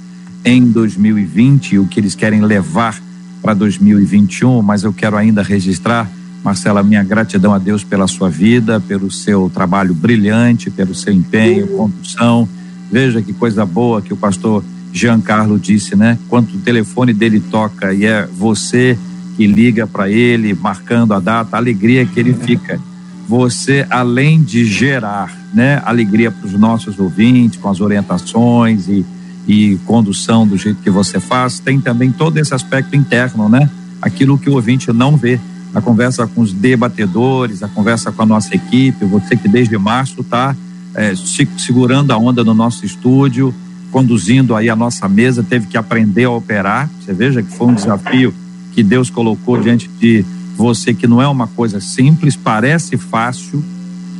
[0.43, 2.99] em 2020 o que eles querem levar
[3.41, 6.09] para 2021, mas eu quero ainda registrar,
[6.43, 11.67] Marcela, minha gratidão a Deus pela sua vida, pelo seu trabalho brilhante, pelo seu empenho,
[11.67, 12.47] condução,
[12.91, 14.61] Veja que coisa boa que o pastor
[14.91, 16.19] Giancarlo disse, né?
[16.27, 18.99] Quando o telefone dele toca e é você
[19.37, 22.77] que liga para ele, marcando a data, a alegria que ele fica.
[23.29, 29.05] Você, além de gerar, né, alegria para os nossos ouvintes, com as orientações e,
[29.47, 33.69] e condução do jeito que você faz, tem também todo esse aspecto interno, né?
[34.01, 35.39] Aquilo que o ouvinte não vê.
[35.74, 40.22] A conversa com os debatedores, a conversa com a nossa equipe, você que desde março
[40.22, 40.55] está
[40.95, 41.13] é,
[41.57, 43.53] segurando a onda no nosso estúdio,
[43.91, 46.89] conduzindo aí a nossa mesa, teve que aprender a operar.
[46.99, 48.34] Você veja que foi um desafio
[48.74, 53.63] que Deus colocou diante de você, que não é uma coisa simples, parece fácil,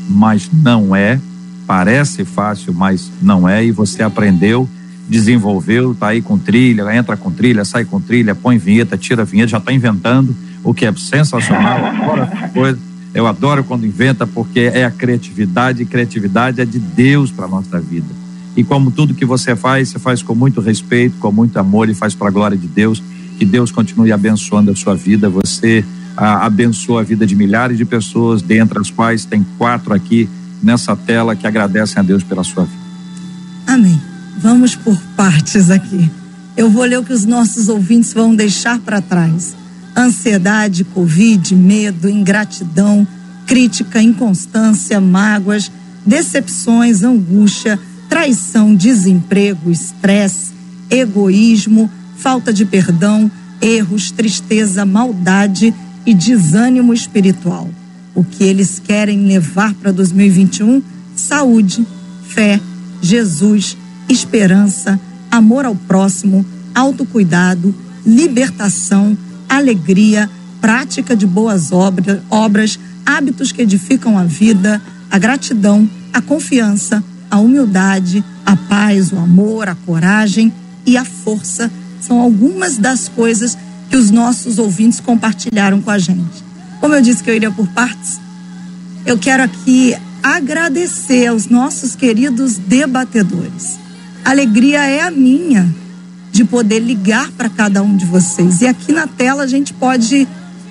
[0.10, 1.20] mas não é.
[1.68, 3.64] Parece fácil, mas não é.
[3.64, 4.68] E você aprendeu,
[5.08, 9.52] desenvolveu, tá aí com trilha, entra com trilha, sai com trilha, põe vinheta, tira vinheta,
[9.52, 11.80] já está inventando, o que é sensacional.
[12.54, 12.80] coisa.
[13.14, 17.80] Eu adoro quando inventa, porque é a criatividade, e criatividade é de Deus para nossa
[17.80, 18.08] vida.
[18.56, 21.94] E como tudo que você faz, você faz com muito respeito, com muito amor e
[21.94, 23.02] faz para a glória de Deus.
[23.38, 25.30] Que Deus continue abençoando a sua vida.
[25.30, 25.84] Você
[26.16, 30.30] abençoa a vida de milhares de pessoas, dentre as quais tem quatro aqui
[30.62, 32.82] nessa tela que agradecem a Deus pela sua vida.
[33.68, 34.00] Amém.
[34.38, 36.10] Vamos por partes aqui.
[36.56, 39.56] Eu vou ler o que os nossos ouvintes vão deixar para trás:
[39.96, 43.08] ansiedade, Covid, medo, ingratidão,
[43.46, 45.72] crítica, inconstância, mágoas,
[46.06, 47.80] decepções, angústia
[48.12, 50.52] traição, desemprego, estresse,
[50.90, 53.32] egoísmo, falta de perdão,
[53.62, 55.74] erros, tristeza, maldade
[56.06, 57.70] e desânimo espiritual.
[58.14, 60.84] O que eles querem levar para 2021?
[61.16, 61.88] Saúde,
[62.28, 62.60] fé,
[63.02, 63.78] Jesus,
[64.10, 65.00] esperança,
[65.32, 67.74] amor ao próximo, autocuidado,
[68.06, 69.18] libertação,
[69.58, 70.30] alegria,
[70.62, 77.38] prática de boas obras, obras, hábitos que edificam a vida, a gratidão, a confiança, a
[77.38, 80.54] humildade, a paz, o amor, a coragem
[80.86, 83.58] e a força são algumas das coisas
[83.90, 86.44] que os nossos ouvintes compartilharam com a gente.
[86.80, 88.20] Como eu disse que eu iria por partes,
[89.06, 93.78] eu quero aqui agradecer aos nossos queridos debatedores.
[94.24, 95.81] Alegria é a minha
[96.32, 98.62] de poder ligar para cada um de vocês.
[98.62, 100.28] E aqui na tela a gente pode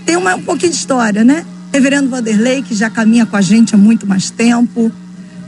[0.06, 1.44] ter uma, um pouquinho de história, né?
[1.72, 4.90] Reverendo Vanderlei, que já caminha com a gente há muito mais tempo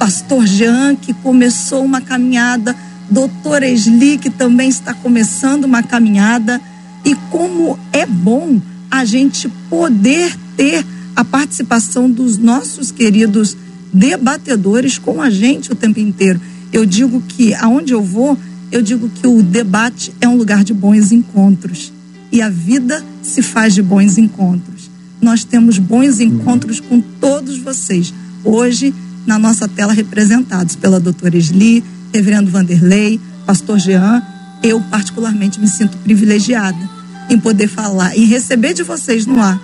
[0.02, 2.74] pastor Jean, que começou uma caminhada,
[3.08, 6.60] doutora Esli, que também está começando uma caminhada.
[7.04, 8.60] E como é bom
[8.90, 10.84] a gente poder ter
[11.14, 13.56] a participação dos nossos queridos
[13.92, 16.40] debatedores com a gente o tempo inteiro.
[16.72, 18.36] Eu digo que aonde eu vou,
[18.72, 21.92] eu digo que o debate é um lugar de bons encontros.
[22.32, 24.90] E a vida se faz de bons encontros.
[25.20, 28.14] Nós temos bons encontros com todos vocês.
[28.42, 28.94] Hoje
[29.26, 34.22] na nossa tela representados pela doutora Esli, reverendo Vanderlei, pastor Jean.
[34.62, 36.90] Eu, particularmente, me sinto privilegiada
[37.28, 39.60] em poder falar, em receber de vocês no ar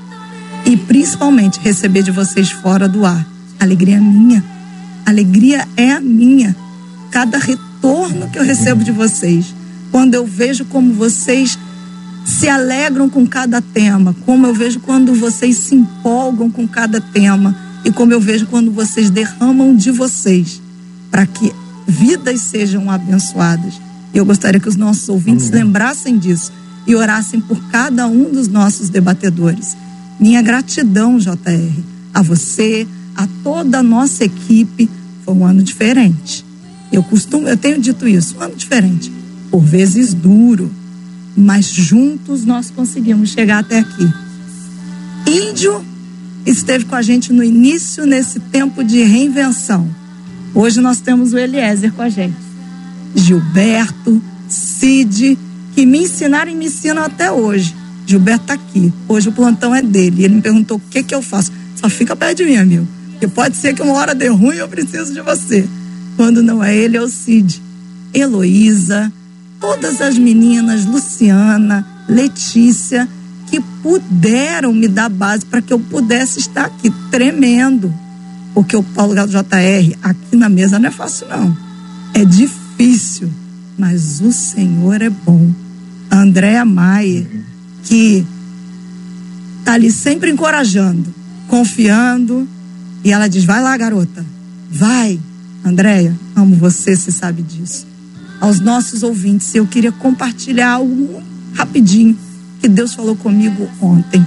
[0.66, 3.26] e principalmente receber de vocês fora do ar.
[3.58, 4.44] Alegria é minha.
[5.06, 6.54] Alegria é a minha.
[7.10, 7.67] Cada retorno
[8.28, 9.54] que eu recebo de vocês,
[9.90, 11.58] quando eu vejo como vocês
[12.24, 17.56] se alegram com cada tema, como eu vejo quando vocês se empolgam com cada tema
[17.84, 20.60] e como eu vejo quando vocês derramam de vocês
[21.10, 21.52] para que
[21.86, 23.80] vidas sejam abençoadas.
[24.12, 26.52] Eu gostaria que os nossos ouvintes lembrassem disso
[26.86, 29.76] e orassem por cada um dos nossos debatedores.
[30.20, 34.90] Minha gratidão, JR, a você, a toda a nossa equipe.
[35.24, 36.47] Foi um ano diferente.
[36.92, 39.12] Eu costumo, eu tenho dito isso, um ano diferente.
[39.50, 40.70] Por vezes duro,
[41.36, 44.08] mas juntos nós conseguimos chegar até aqui.
[45.26, 45.84] Índio
[46.44, 49.88] esteve com a gente no início, nesse tempo de reinvenção.
[50.54, 52.36] Hoje nós temos o Eliezer com a gente.
[53.14, 55.38] Gilberto, Cid,
[55.74, 57.74] que me ensinaram e me ensinam até hoje.
[58.06, 58.92] Gilberto está aqui.
[59.06, 60.24] Hoje o plantão é dele.
[60.24, 61.52] Ele me perguntou o que que eu faço.
[61.76, 62.88] Só fica perto de mim, amigo.
[63.12, 65.68] Porque pode ser que uma hora dê ruim e eu preciso de você.
[66.18, 67.62] Quando não é ele, é o Cid.
[68.12, 69.12] Heloísa,
[69.60, 73.08] todas as meninas, Luciana, Letícia,
[73.46, 77.94] que puderam me dar base para que eu pudesse estar aqui tremendo.
[78.52, 81.56] Porque o Paulo Galo JR aqui na mesa não é fácil, não.
[82.12, 83.30] É difícil,
[83.78, 85.48] mas o Senhor é bom.
[86.10, 87.28] Andréa Maia,
[87.84, 88.26] que
[89.64, 91.14] tá ali sempre encorajando,
[91.46, 92.48] confiando,
[93.04, 94.26] e ela diz: vai lá, garota,
[94.68, 95.20] vai.
[95.64, 97.86] Andréia, amo você, você sabe disso.
[98.40, 101.22] Aos nossos ouvintes, eu queria compartilhar algo
[101.54, 102.16] rapidinho
[102.60, 104.24] que Deus falou comigo ontem.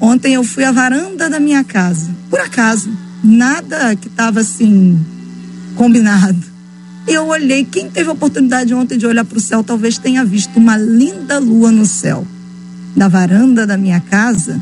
[0.00, 2.90] Ontem eu fui à varanda da minha casa, por acaso,
[3.22, 4.98] nada que estava assim
[5.76, 6.50] combinado.
[7.06, 10.56] Eu olhei, quem teve a oportunidade ontem de olhar para o céu, talvez tenha visto
[10.56, 12.26] uma linda lua no céu.
[12.94, 14.60] Na varanda da minha casa,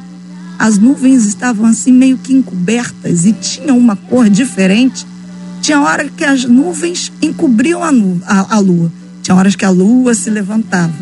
[0.59, 5.07] as nuvens estavam assim meio que encobertas e tinham uma cor diferente.
[5.69, 8.91] Tinha hora que as nuvens encobriam a, nu a, a lua,
[9.23, 10.95] tinha horas que a lua se levantava.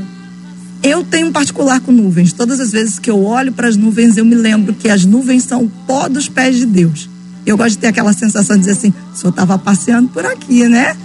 [0.83, 2.33] Eu tenho um particular com nuvens.
[2.33, 5.45] Todas as vezes que eu olho para as nuvens, eu me lembro que as nuvens
[5.45, 7.09] são o pó dos pés de Deus.
[7.47, 10.67] Eu gosto de ter aquela sensação de dizer assim: o senhor estava passeando por aqui,
[10.67, 10.97] né?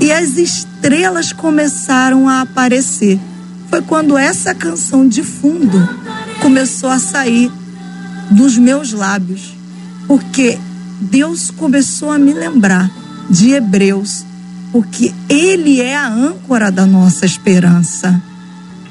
[0.00, 3.18] E as estrelas começaram a aparecer.
[3.68, 5.76] Foi quando essa canção de fundo
[6.40, 7.50] começou a sair
[8.30, 9.52] dos meus lábios.
[10.06, 10.56] Porque
[11.00, 12.90] Deus começou a me lembrar
[13.30, 14.24] de Hebreus,
[14.72, 18.22] porque Ele é a âncora da nossa esperança.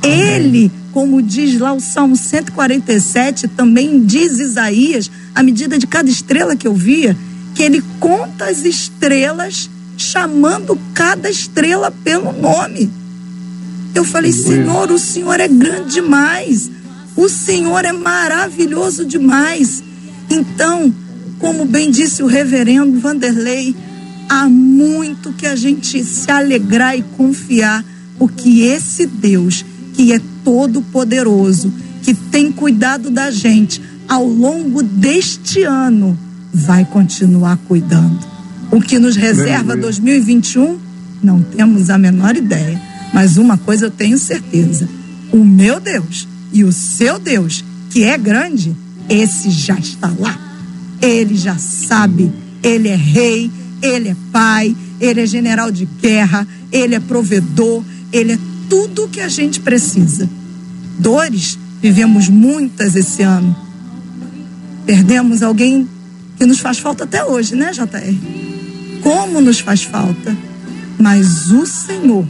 [0.01, 6.55] Ele, como diz lá o Salmo 147, também diz Isaías, à medida de cada estrela
[6.55, 7.17] que eu via,
[7.53, 12.89] que ele conta as estrelas, chamando cada estrela pelo nome.
[13.95, 16.69] Eu falei, Senhor, o Senhor é grande demais.
[17.15, 19.83] O Senhor é maravilhoso demais.
[20.29, 20.93] Então,
[21.39, 23.75] como bem disse o reverendo Vanderlei,
[24.29, 27.83] há muito que a gente se alegrar e confiar,
[28.17, 29.63] porque esse Deus
[29.93, 31.73] que é todo poderoso,
[32.03, 36.17] que tem cuidado da gente ao longo deste ano,
[36.53, 38.19] vai continuar cuidando.
[38.71, 40.77] O que nos reserva 2021,
[41.21, 42.79] não temos a menor ideia.
[43.13, 44.87] Mas uma coisa eu tenho certeza:
[45.31, 48.75] o meu Deus e o seu Deus, que é grande,
[49.09, 50.46] esse já está lá.
[51.01, 52.31] Ele já sabe,
[52.63, 58.33] ele é rei, ele é pai, ele é general de guerra, ele é provedor, ele
[58.33, 58.39] é
[58.69, 60.29] tudo o que a gente precisa.
[60.99, 63.55] Dores, vivemos muitas esse ano.
[64.85, 65.87] Perdemos alguém
[66.37, 69.01] que nos faz falta até hoje, né, JR?
[69.01, 70.35] Como nos faz falta.
[70.99, 72.27] Mas o Senhor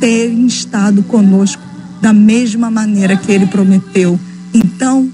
[0.00, 1.62] tem estado conosco
[2.00, 4.18] da mesma maneira que ele prometeu.
[4.52, 5.10] Então,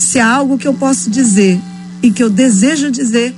[0.00, 1.60] se há algo que eu posso dizer
[2.02, 3.34] e que eu desejo dizer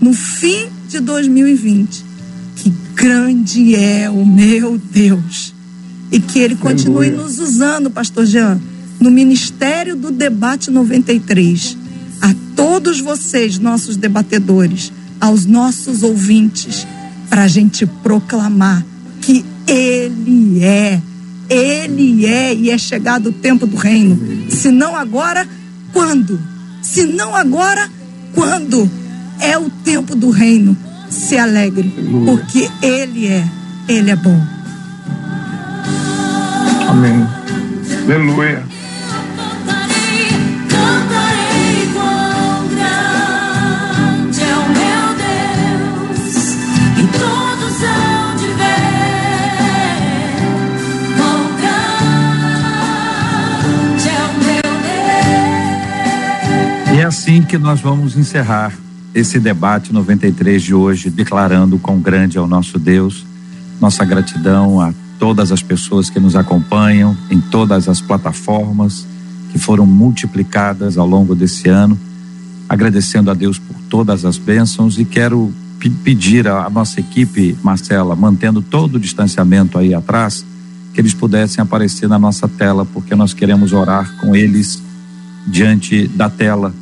[0.00, 2.04] no fim de 2020,
[2.56, 5.54] que grande é o meu Deus.
[6.10, 7.22] E que ele continue Aleluia.
[7.22, 8.60] nos usando, pastor Jean,
[8.98, 11.76] no Ministério do Debate 93.
[12.22, 16.86] A todos vocês, nossos debatedores, aos nossos ouvintes,
[17.28, 18.84] para a gente proclamar
[19.20, 21.00] que Ele é,
[21.50, 24.18] Ele é e é chegado o tempo do reino.
[24.48, 25.46] Se não agora,
[25.92, 26.40] quando?
[26.82, 27.88] Se não agora,
[28.34, 28.90] quando?
[29.40, 30.76] É o tempo do reino.
[31.10, 33.46] Se alegre, porque Ele é,
[33.88, 34.40] Ele é bom.
[36.88, 37.26] Amém.
[38.04, 38.62] Aleluia.
[39.36, 40.28] Cantarei,
[40.68, 45.06] cantarei quão grande é o meu
[46.26, 46.34] Deus,
[57.06, 58.72] assim que nós vamos encerrar
[59.14, 63.24] esse debate 93 de hoje, declarando quão grande é o nosso Deus,
[63.80, 69.06] nossa gratidão a todas as pessoas que nos acompanham em todas as plataformas
[69.52, 71.98] que foram multiplicadas ao longo desse ano,
[72.68, 78.14] agradecendo a Deus por todas as bênçãos e quero pe- pedir à nossa equipe, Marcela,
[78.14, 80.44] mantendo todo o distanciamento aí atrás,
[80.92, 84.82] que eles pudessem aparecer na nossa tela, porque nós queremos orar com eles
[85.46, 86.74] diante da tela.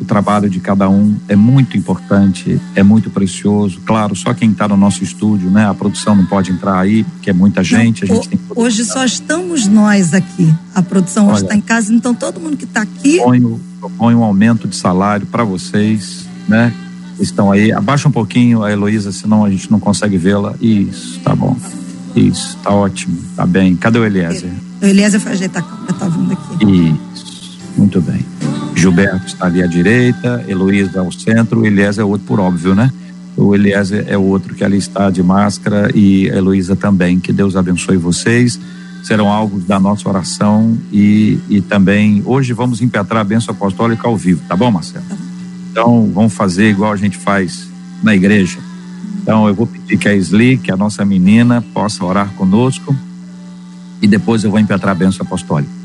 [0.00, 3.80] O trabalho de cada um é muito importante, é muito precioso.
[3.84, 5.68] Claro, só quem está no nosso estúdio, né?
[5.68, 8.04] A produção não pode entrar aí, porque é muita gente.
[8.04, 10.52] A gente que Hoje só estamos nós aqui.
[10.74, 11.42] A produção hoje Olha.
[11.42, 13.16] está em casa, então todo mundo que está aqui.
[13.16, 16.72] proponho, proponho um aumento de salário para vocês, né?
[17.20, 17.70] que Estão aí.
[17.70, 20.54] Abaixa um pouquinho a Heloísa, senão a gente não consegue vê-la.
[20.60, 21.56] Isso, tá bom.
[22.16, 23.76] Isso, tá ótimo, tá bem.
[23.76, 24.50] Cadê o Eliezer?
[24.80, 26.64] O Eliezer foi ajeitar a câmera, tá vindo aqui.
[26.64, 26.98] Isso,
[27.80, 28.24] muito bem.
[28.76, 32.90] Gilberto está ali à direita, Heloísa ao centro, o Eliezer é outro por óbvio, né?
[33.36, 37.18] O Eliezer é o outro que ali está de máscara e a Heloísa também.
[37.18, 38.60] Que Deus abençoe vocês.
[39.02, 44.16] Serão alvos da nossa oração e, e também hoje vamos impetrar a bênção apostólica ao
[44.16, 45.04] vivo, tá bom, Marcelo?
[45.70, 47.66] Então vamos fazer igual a gente faz
[48.02, 48.58] na igreja.
[49.22, 52.94] Então eu vou pedir que a Sli, que é a nossa menina, possa orar conosco
[54.02, 55.79] e depois eu vou impetrar a bênção apostólica.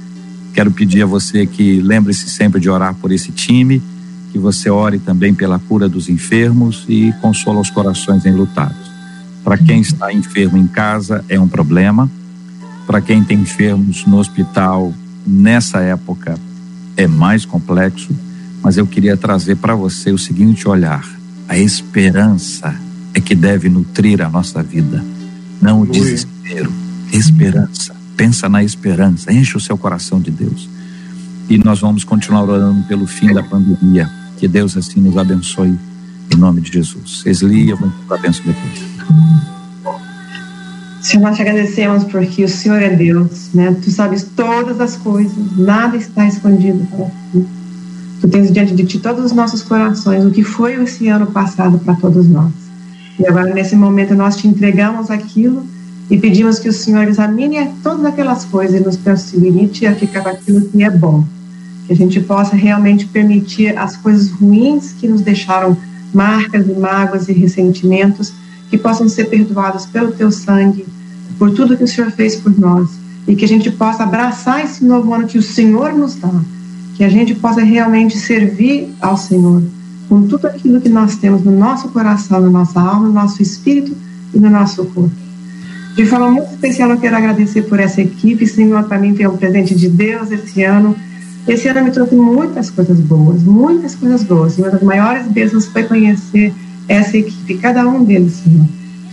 [0.55, 3.83] Quero pedir a você que lembre-se sempre de orar por esse time,
[4.31, 8.89] que você ore também pela cura dos enfermos e consola os corações enlutados.
[9.43, 12.09] Para quem está enfermo em casa é um problema,
[12.87, 14.93] para quem tem enfermos no hospital
[15.27, 16.39] nessa época
[16.95, 18.15] é mais complexo,
[18.63, 21.05] mas eu queria trazer para você o seguinte olhar:
[21.49, 22.73] a esperança
[23.13, 25.03] é que deve nutrir a nossa vida,
[25.61, 26.71] não o desespero,
[27.11, 28.04] esperança.
[28.15, 30.69] Pensa na esperança, enche o seu coração de Deus.
[31.49, 34.09] E nós vamos continuar orando pelo fim da pandemia.
[34.37, 35.77] Que Deus assim nos abençoe,
[36.33, 37.23] em nome de Jesus.
[37.25, 38.95] Esli, eu vou dar benção depois.
[41.01, 43.75] Senhor, nós te agradecemos porque o Senhor é Deus, né?
[43.83, 47.45] Tu sabes todas as coisas, nada está escondido para ti.
[48.21, 51.77] Tu tens diante de ti todos os nossos corações, o que foi esse ano passado
[51.77, 52.51] para todos nós.
[53.19, 55.63] E agora, nesse momento, nós te entregamos aquilo
[56.09, 60.29] e pedimos que o Senhor examine todas aquelas coisas e nos possibilite a ficar com
[60.29, 61.25] aquilo que é bom.
[61.87, 65.75] Que a gente possa realmente permitir as coisas ruins que nos deixaram
[66.13, 68.33] marcas e mágoas e ressentimentos,
[68.69, 70.85] que possam ser perdoados pelo teu sangue,
[71.37, 72.89] por tudo que o Senhor fez por nós.
[73.27, 76.31] E que a gente possa abraçar esse novo ano que o Senhor nos dá.
[76.95, 79.63] Que a gente possa realmente servir ao Senhor
[80.07, 83.95] com tudo aquilo que nós temos no nosso coração, na nossa alma, no nosso espírito
[84.33, 85.24] e no nosso corpo.
[85.95, 88.45] De forma muito especial, eu quero agradecer por essa equipe.
[88.45, 90.93] Senhor, para mim um presente de Deus esse ano.
[91.47, 94.57] Esse ano me trouxe muitas coisas boas, muitas coisas boas.
[94.57, 96.53] E uma das maiores bênçãos foi conhecer
[96.89, 98.65] essa equipe, cada um deles, Senhor.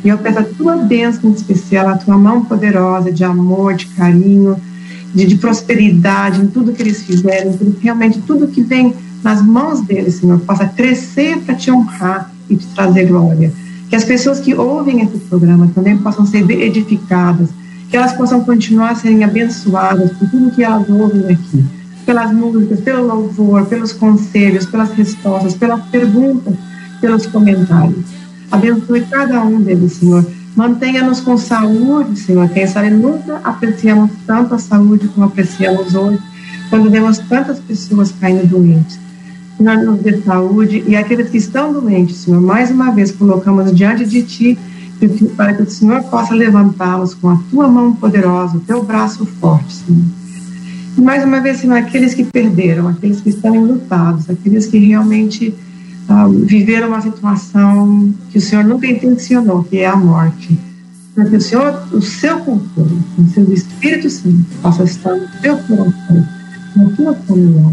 [0.05, 4.57] E eu peço a tua bênção especial, a tua mão poderosa de amor, de carinho,
[5.15, 8.93] de, de prosperidade em tudo que eles fizeram, tudo, realmente tudo que vem
[9.23, 13.53] nas mãos deles, Senhor, possa crescer para te honrar e te trazer glória.
[13.93, 17.51] Que as pessoas que ouvem esse programa também possam ser edificadas,
[17.91, 21.63] que elas possam continuar serem abençoadas por tudo que elas ouvem aqui,
[22.07, 26.55] pelas músicas, pelo louvor, pelos conselhos, pelas respostas, pelas perguntas,
[27.03, 28.07] pelos comentários.
[28.51, 30.27] Abençoe cada um deles, Senhor.
[30.57, 32.49] Mantenha-nos com saúde, Senhor.
[32.49, 36.19] Quem sabe nunca apreciamos tanto a saúde como apreciamos hoje,
[36.71, 38.99] quando vemos tantas pessoas caindo doentes.
[39.57, 44.05] Senhor, nos dê saúde e aqueles que estão doentes, Senhor, mais uma vez colocamos diante
[44.05, 44.59] de Ti
[45.37, 49.73] para que o Senhor possa levantá-los com a Tua mão poderosa, o Teu braço forte,
[49.73, 50.05] Senhor.
[50.97, 55.55] E mais uma vez, Senhor, aqueles que perderam, aqueles que estão enlutados, aqueles que realmente
[56.09, 60.59] ah, viveram uma situação que o Senhor nunca intencionou, que é a morte.
[61.15, 65.57] Para que o Senhor, o seu controle, o seu Espírito Santo, possa estar no teu
[65.59, 66.27] coração,
[66.77, 67.73] na tua família,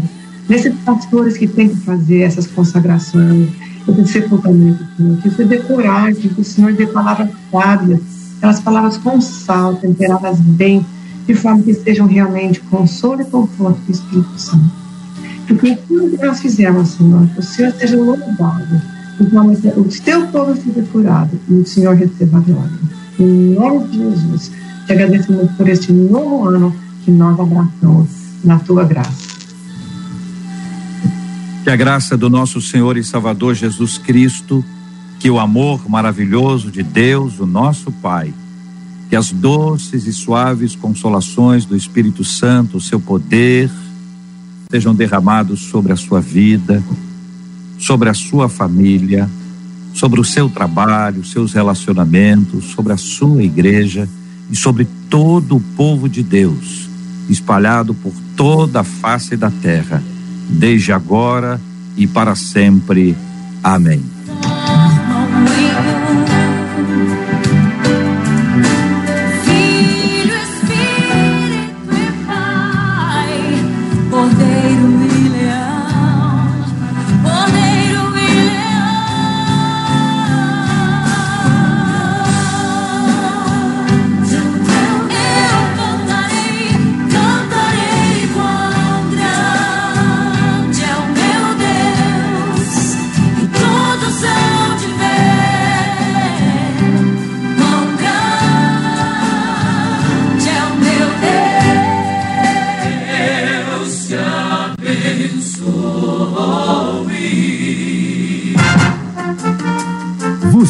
[0.50, 3.48] nesses pastores que têm que fazer essas consagrações,
[3.88, 4.84] esse sepultamento,
[5.22, 8.00] que você dê coragem, que o Senhor dê palavras sábias,
[8.36, 10.84] aquelas palavras com sal, temperadas bem,
[11.24, 14.72] de forma que sejam realmente consolo e conforto do Espírito Santo.
[15.46, 18.82] Porque tudo que nós fizermos, Senhor, que o Senhor seja louvado,
[19.20, 22.70] então o teu povo seja curado e o Senhor receba a glória.
[23.20, 24.50] Em nome de Jesus,
[24.86, 26.74] te agradecemos por este novo ano
[27.04, 28.08] que nós abraçamos
[28.42, 29.29] na tua graça.
[31.70, 34.64] Que a graça do nosso Senhor e Salvador Jesus Cristo,
[35.20, 38.34] que o amor maravilhoso de Deus, o nosso Pai,
[39.08, 43.70] que as doces e suaves consolações do Espírito Santo, o seu poder,
[44.68, 46.82] sejam derramados sobre a sua vida,
[47.78, 49.30] sobre a sua família,
[49.94, 54.08] sobre o seu trabalho, seus relacionamentos, sobre a sua igreja
[54.50, 56.88] e sobre todo o povo de Deus,
[57.28, 60.02] espalhado por toda a face da terra,
[60.50, 61.60] desde agora
[61.96, 63.16] e para sempre.
[63.62, 64.02] Amém.